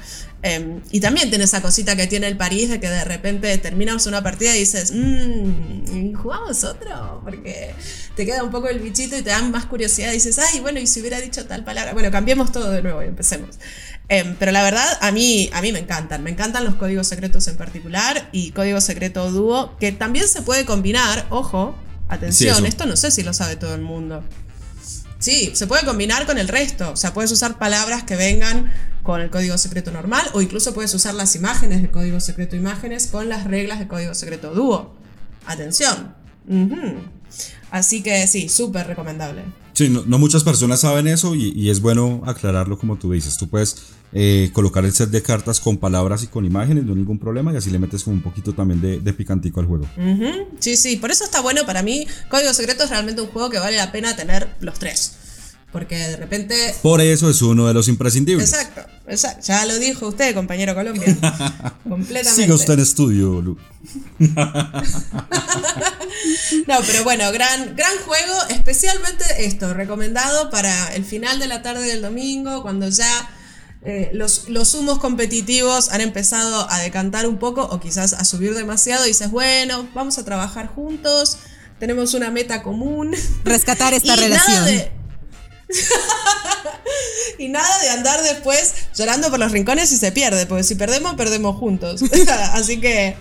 [0.46, 4.06] Em, y también tiene esa cosita que tiene el París de que de repente terminas
[4.08, 7.74] una partida y dices, mmm, jugamos otro, porque
[8.18, 10.82] te queda un poco el bichito y te dan más curiosidad y dices, ay, bueno,
[10.82, 13.58] y si hubiera dicho tal palabra, bueno, cambiemos todo de nuevo y empecemos.
[14.10, 17.48] Em, pero la verdad, a mí, a mí me encantan, me encantan los códigos secretos
[17.48, 21.74] en particular y código secreto dúo, que también se puede combinar, ojo,
[22.10, 24.26] atención, esto no sé si lo sabe todo el mundo.
[25.24, 26.92] Sí, se puede combinar con el resto.
[26.92, 30.94] O sea, puedes usar palabras que vengan con el código secreto normal o incluso puedes
[30.94, 34.94] usar las imágenes de código secreto imágenes con las reglas de código secreto dúo.
[35.46, 36.14] Atención.
[37.72, 39.44] Así que sí, súper recomendable.
[39.74, 43.38] Sí, no, muchas personas saben eso y, es bueno aclararlo como tú dices.
[43.38, 43.76] Tú puedes
[44.14, 47.52] eh, colocar el set de cartas con palabras y con imágenes, no hay ningún problema,
[47.52, 49.86] y así le metes como un poquito también de, picantico al juego.
[50.60, 52.06] Sí, sí, por eso está bueno para mí.
[52.30, 55.14] Código secreto es realmente un juego que vale la pena tener los tres.
[55.74, 58.54] Porque de repente Por eso es uno de los imprescindibles.
[58.54, 59.42] Exacto, exacto.
[59.48, 61.04] Ya lo dijo usted, compañero Colombia.
[61.90, 62.44] Completamente.
[62.44, 63.58] Siga usted en estudio, Lu.
[66.68, 71.86] No, pero bueno, gran, gran juego, especialmente esto, recomendado para el final de la tarde
[71.88, 73.30] del domingo, cuando ya
[73.84, 78.54] eh, los, los humos competitivos han empezado a decantar un poco o quizás a subir
[78.54, 81.40] demasiado y dices, bueno, vamos a trabajar juntos,
[81.80, 83.14] tenemos una meta común.
[83.44, 85.03] Rescatar esta Y nada relación.
[87.40, 91.16] Y nada de andar después llorando por los rincones y se pierde, porque si perdemos,
[91.16, 92.02] perdemos juntos.
[92.54, 93.16] Así que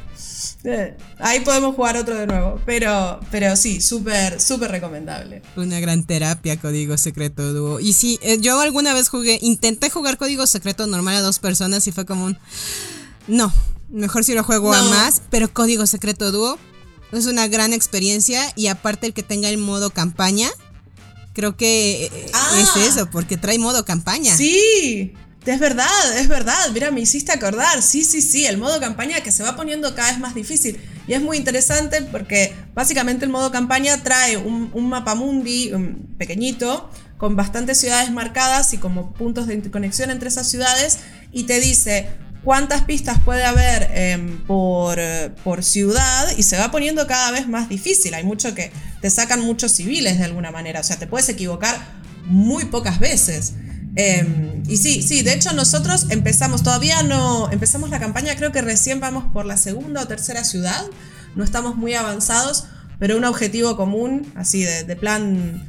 [0.65, 2.61] eh, ahí podemos jugar otro de nuevo.
[2.65, 5.43] Pero, pero sí, súper, súper recomendable.
[5.57, 7.81] Una gran terapia, código secreto dúo.
[7.81, 11.87] Y sí, eh, yo alguna vez jugué, intenté jugar código secreto normal a dos personas
[11.87, 12.39] y fue como un.
[13.27, 13.53] No,
[13.89, 14.91] mejor si lo juego a No.
[14.91, 16.59] más, pero código secreto dúo
[17.13, 20.49] es una gran experiencia y aparte el que tenga el modo campaña,
[21.33, 22.59] creo que eh, Ah.
[22.61, 24.37] es eso, porque trae modo campaña.
[24.37, 25.15] Sí,
[25.45, 26.71] Es verdad, es verdad.
[26.73, 27.83] Mira, me hiciste acordar.
[27.83, 28.47] Sí, sí, sí.
[28.47, 30.79] El modo campaña que se va poniendo cada vez más difícil.
[31.09, 35.97] Y es muy interesante porque básicamente el modo campaña trae un, un mapa mundi um,
[36.17, 40.99] pequeñito con bastantes ciudades marcadas y como puntos de conexión entre esas ciudades
[41.33, 42.09] y te dice
[42.45, 44.99] cuántas pistas puede haber em, por,
[45.43, 48.15] por, ciudad y se va poniendo cada vez más difícil.
[48.15, 48.71] Hay mucho que
[49.03, 51.77] te sacan muchos civiles de alguna manera, o sea, te puedes equivocar
[52.25, 53.55] muy pocas veces.
[53.97, 58.63] Em, y sí, sí, de hecho nosotros empezamos, todavía no, empezamos la campaña, creo que
[58.63, 60.87] recién vamos por la segunda o tercera ciudad,
[61.35, 62.65] no estamos muy avanzados,
[63.01, 65.69] pero un objetivo común, así de, plan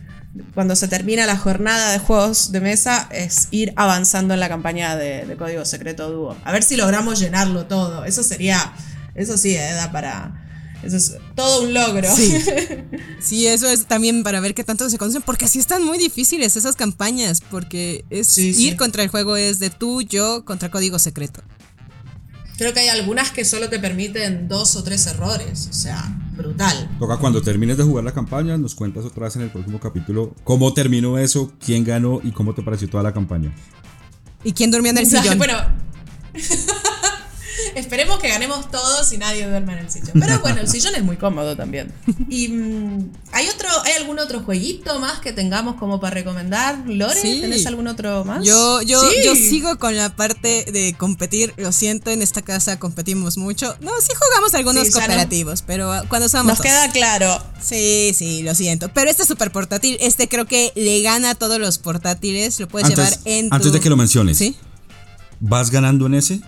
[0.53, 4.95] cuando se termina la jornada de juegos de mesa es ir avanzando en la campaña
[4.95, 6.38] de, Código Secreto Dúo.
[6.43, 8.05] A ver si logramos llenarlo todo.
[8.05, 8.73] Eso sería,
[9.15, 10.43] eso sí, eh, da para...
[10.84, 12.13] Eso es todo un logro.
[12.15, 12.34] Sí.
[13.19, 16.57] sí, eso es también para ver qué tanto se conocen, porque así están muy difíciles
[16.57, 21.41] esas campañas, porque es ir contra el juego es de tú, yo, contra Código Secreto.
[22.57, 26.89] Creo que hay algunas que solo te permiten dos o tres errores, o sea, brutal.
[26.99, 30.36] Toca cuando termines de jugar la campaña, nos cuentas otra vez en el próximo capítulo
[30.43, 33.53] cómo terminó eso, quién ganó y cómo te pareció toda la campaña.
[34.43, 35.38] ¿Y quién durmió en el sillón?
[35.39, 35.55] Bueno,
[37.76, 40.11] Esperemos que ganemos todos y nadie duerma en el sillón.
[40.19, 41.93] Pero bueno, el sillón es muy cómodo también.
[42.30, 46.84] ¿Y mm, hay otro, hay algún otro jueguito más que tengamos como para recomendar?
[46.86, 48.43] Lore, ¿tenés algún otro más?
[48.45, 51.53] Yo, yo, yo sigo con la parte de competir.
[51.57, 53.76] Lo siento, en esta casa competimos mucho.
[53.82, 56.45] No, sí jugamos algunos cooperativos, pero cuando somos.
[56.47, 57.43] Nos queda claro.
[57.61, 58.89] Sí, sí, lo siento.
[58.93, 59.97] Pero este es súper portátil.
[59.99, 62.59] Este creo que le gana a todos los portátiles.
[62.59, 64.38] Lo puedes llevar en Antes de que lo menciones.
[64.38, 64.55] ¿Sí?
[65.39, 66.41] ¿Vas ganando en ese?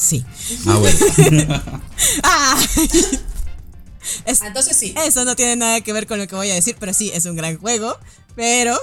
[0.00, 0.24] Sí.
[0.66, 1.62] Ah, bueno.
[2.22, 2.58] ah.
[4.24, 4.94] Entonces sí.
[5.04, 7.26] Eso no tiene nada que ver con lo que voy a decir, pero sí, es
[7.26, 7.96] un gran juego.
[8.34, 8.78] Pero.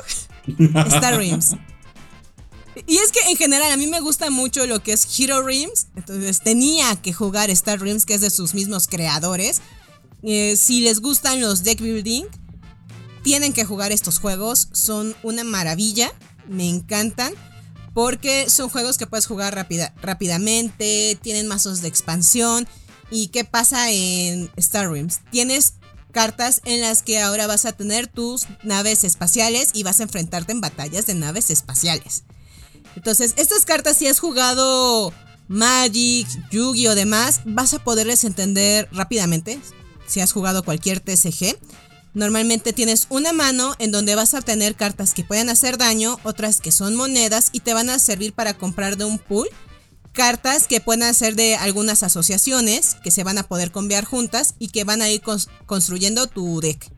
[0.88, 1.55] Star Rims.
[2.86, 5.88] Y es que en general a mí me gusta mucho lo que es Hero Rims.
[5.95, 9.61] Entonces tenía que jugar Star Rims, que es de sus mismos creadores.
[10.22, 12.26] Eh, si les gustan los deck building,
[13.24, 14.70] tienen que jugar estos juegos.
[14.72, 16.13] Son una maravilla.
[16.47, 17.34] Me encantan
[17.97, 22.67] porque son juegos que puedes jugar rápida, rápidamente, tienen mazos de expansión.
[23.09, 25.21] ¿Y qué pasa en Star Realms?
[25.31, 25.73] Tienes
[26.11, 30.51] cartas en las que ahora vas a tener tus naves espaciales y vas a enfrentarte
[30.51, 32.25] en batallas de naves espaciales.
[32.95, 35.11] Entonces, estas cartas, si has jugado
[35.47, 39.59] Magic, Yu-Gi o demás, vas a poderles entender rápidamente.
[40.05, 41.57] Si has jugado cualquier TCG.
[42.18, 46.61] Normalmente tienes una mano en donde vas a tener cartas que pueden hacer daño, otras
[46.61, 49.47] que son monedas y te van a servir para comprar de un pool.
[50.13, 54.70] Cartas que pueden hacer de algunas asociaciones que se van a poder cambiar juntas y
[54.70, 55.22] que van a ir
[55.68, 56.89] construyendo tu deck.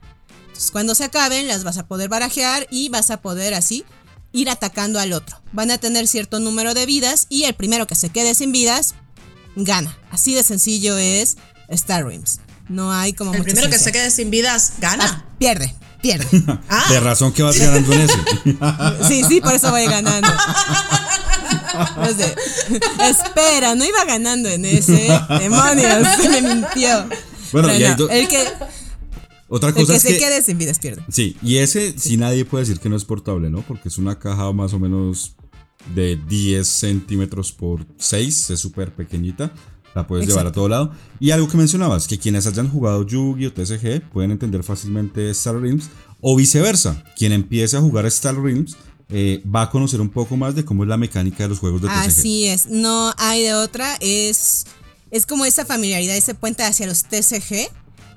[0.47, 3.83] Entonces, cuando se acaben, las vas a poder barajear y vas a poder así
[4.31, 5.41] ir atacando al otro.
[5.51, 8.95] Van a tener cierto número de vidas y el primero que se quede sin vidas
[9.57, 9.97] gana.
[10.11, 11.35] Así de sencillo es
[11.67, 12.39] Star Realms.
[12.69, 13.33] No hay como.
[13.33, 15.05] El primero que se quede sin vidas gana.
[15.05, 16.27] Ah, pierde, pierde.
[16.69, 16.85] Ah.
[16.89, 18.17] De razón que vas ganando en ese.
[19.07, 20.27] sí, sí, por eso voy ganando.
[23.09, 25.07] espera, no iba ganando en ese.
[25.39, 27.07] Demonios, me mintió.
[27.51, 28.47] Bueno, y el que.
[29.51, 31.03] Otra cosa el que se quede sin vidas pierde.
[31.09, 32.17] Sí, y ese sí.
[32.17, 33.63] nadie puede decir que no es portable, ¿no?
[33.63, 35.35] Porque es una caja más o menos
[35.95, 39.51] de 10 centímetros por 6, es súper pequeñita.
[39.95, 40.91] La puedes llevar a todo lado.
[41.19, 43.53] Y algo que mencionabas, que quienes hayan jugado Yu-Gi-Oh!
[43.53, 45.89] TCG pueden entender fácilmente Star Realms
[46.21, 47.03] o viceversa.
[47.17, 48.75] Quien empiece a jugar Star Realms
[49.09, 51.81] eh, va a conocer un poco más de cómo es la mecánica de los juegos
[51.81, 52.07] de TCG.
[52.07, 53.97] Así es, no hay de otra.
[53.99, 54.65] Es,
[55.09, 57.69] es como esa familiaridad, ese puente hacia los TCG.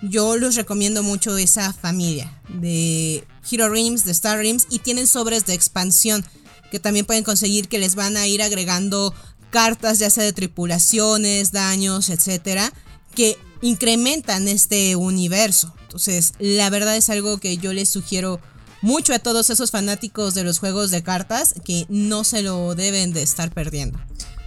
[0.03, 5.47] Yo los recomiendo mucho esa familia de Hero Realms, de Star Realms y tienen sobres
[5.47, 6.25] de expansión
[6.73, 9.15] que también pueden conseguir que les van a ir agregando
[9.53, 12.73] cartas ya sea de tripulaciones, daños, etcétera,
[13.15, 15.73] que incrementan este universo.
[15.83, 18.41] Entonces, la verdad es algo que yo les sugiero
[18.81, 23.13] mucho a todos esos fanáticos de los juegos de cartas que no se lo deben
[23.13, 24.01] de estar perdiendo.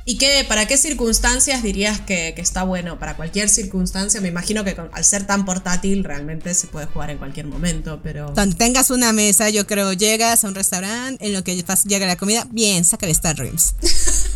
[0.07, 2.99] ¿Y qué, para qué circunstancias dirías que, está bueno?
[2.99, 7.17] Para cualquier circunstancia, me imagino que al ser tan portátil realmente se puede jugar en
[7.17, 8.31] cualquier momento, pero...
[8.35, 11.55] Cuando tengas una mesa, yo creo, llegas a un restaurante, en lo que
[11.87, 13.73] llega la comida, bien, saca el Star Dreams.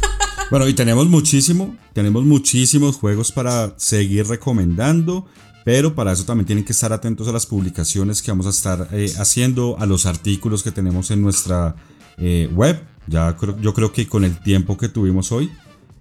[0.49, 5.27] Bueno, y tenemos muchísimo, tenemos muchísimos juegos para seguir recomendando,
[5.63, 8.87] pero para eso también tienen que estar atentos a las publicaciones que vamos a estar
[8.91, 11.75] eh, haciendo, a los artículos que tenemos en nuestra
[12.17, 12.81] eh, web.
[13.05, 15.51] Ya yo creo que con el tiempo que tuvimos hoy,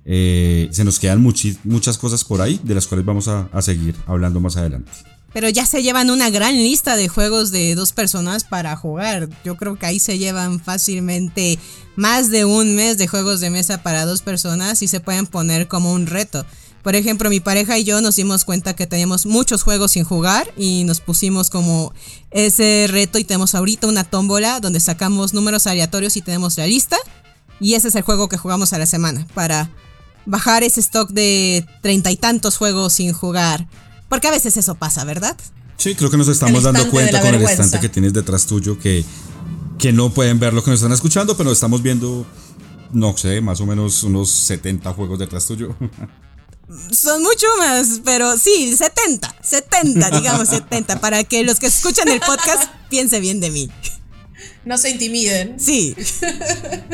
[0.07, 4.41] eh, se nos quedan muchas cosas por ahí, de las cuales vamos a seguir hablando
[4.41, 4.91] más adelante.
[5.33, 9.29] Pero ya se llevan una gran lista de juegos de dos personas para jugar.
[9.45, 11.59] Yo creo que ahí se llevan fácilmente
[11.97, 15.69] más de un mes de juegos de mesa para dos personas y se pueden poner
[15.69, 16.47] como un reto.
[16.83, 20.51] Por ejemplo, mi pareja y yo nos dimos cuenta que teníamos muchos juegos sin jugar
[20.57, 21.93] y nos pusimos como
[22.31, 26.97] ese reto y tenemos ahorita una tómbola donde sacamos números aleatorios y tenemos la lista.
[27.61, 29.71] Y ese es el juego que jugamos a la semana para
[30.25, 33.67] bajar ese stock de treinta y tantos juegos sin jugar.
[34.09, 35.37] Porque a veces eso pasa, ¿verdad?
[35.77, 39.05] Sí, creo que nos estamos dando cuenta con el estante que tienes detrás tuyo que,
[39.79, 42.27] que no pueden ver lo que nos están escuchando, pero estamos viendo,
[42.93, 45.77] no sé, más o menos unos 70 juegos detrás tuyo.
[46.91, 52.21] Son mucho más, pero sí, 70, 70, digamos 70, para que los que escuchan el
[52.21, 53.71] podcast piensen bien de mí.
[54.65, 55.59] No se intimiden.
[55.59, 55.97] Sí.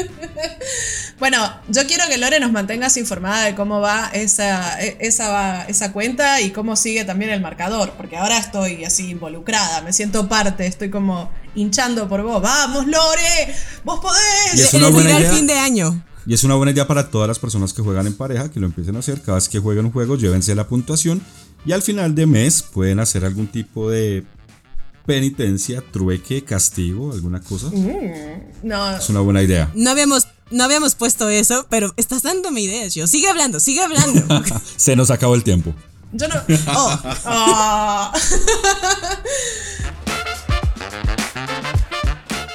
[1.18, 1.38] bueno,
[1.68, 6.50] yo quiero que Lore nos mantengas informada de cómo va esa, esa, esa cuenta y
[6.50, 11.30] cómo sigue también el marcador, porque ahora estoy así involucrada, me siento parte, estoy como
[11.54, 12.40] hinchando por vos.
[12.40, 13.54] ¡Vamos, Lore!
[13.84, 14.54] ¡Vos podés!
[14.54, 15.32] Y es una buena idea.
[15.32, 16.04] fin de año.
[16.26, 18.66] Y es una buena idea para todas las personas que juegan en pareja, que lo
[18.66, 19.20] empiecen a hacer.
[19.20, 21.22] Cada vez que jueguen un juego, llévense la puntuación.
[21.66, 24.24] Y al final de mes pueden hacer algún tipo de
[25.07, 27.68] penitencia, trueque, castigo, alguna cosa.
[27.68, 28.96] Mm, no.
[28.96, 29.70] Es una buena idea.
[29.74, 33.07] No habíamos, no habíamos puesto eso, pero estás dándome ideas, yo.
[33.07, 34.42] Sigue hablando, sigue hablando.
[34.76, 35.74] Se nos acabó el tiempo.
[36.12, 36.34] Yo no.
[36.68, 36.98] Oh.
[37.26, 38.12] oh.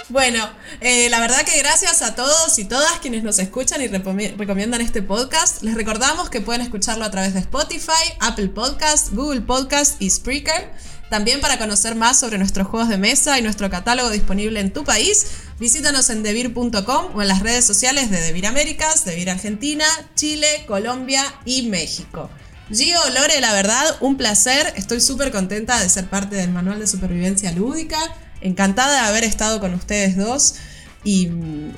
[0.10, 0.50] Bueno,
[0.82, 5.04] eh, la verdad que gracias a todos y todas quienes nos escuchan y recomiendan este
[5.04, 5.62] podcast.
[5.62, 10.72] Les recordamos que pueden escucharlo a través de Spotify, Apple Podcast, Google Podcast y Spreaker.
[11.10, 14.84] También para conocer más sobre nuestros juegos de mesa y nuestro catálogo disponible en tu
[14.84, 15.26] país,
[15.60, 19.86] visítanos en devir.com o en las redes sociales de Devir Américas, Devir Argentina,
[20.16, 22.30] Chile, Colombia y México.
[22.72, 24.74] Gio, Lore, la verdad, un placer.
[24.76, 27.98] Estoy súper contenta de ser parte del Manual de Supervivencia Lúdica
[28.42, 30.56] encantada de haber estado con ustedes dos.
[31.04, 31.28] Y,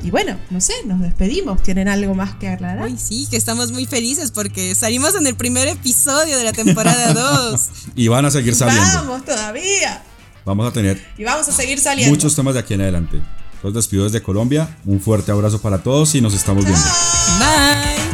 [0.09, 1.61] bueno, no sé, nos despedimos.
[1.61, 2.86] ¿Tienen algo más que aclarar?
[2.86, 7.13] Ay, sí, que estamos muy felices porque salimos en el primer episodio de la temporada
[7.51, 7.61] 2.
[7.95, 8.84] y van a seguir saliendo.
[8.95, 10.03] Vamos todavía.
[10.43, 11.01] Vamos a tener.
[11.17, 12.11] Y vamos a seguir saliendo.
[12.11, 13.22] Muchos temas de aquí en adelante.
[13.61, 14.76] Los despido desde Colombia.
[14.86, 16.84] Un fuerte abrazo para todos y nos estamos viendo.
[17.38, 18.11] Bye.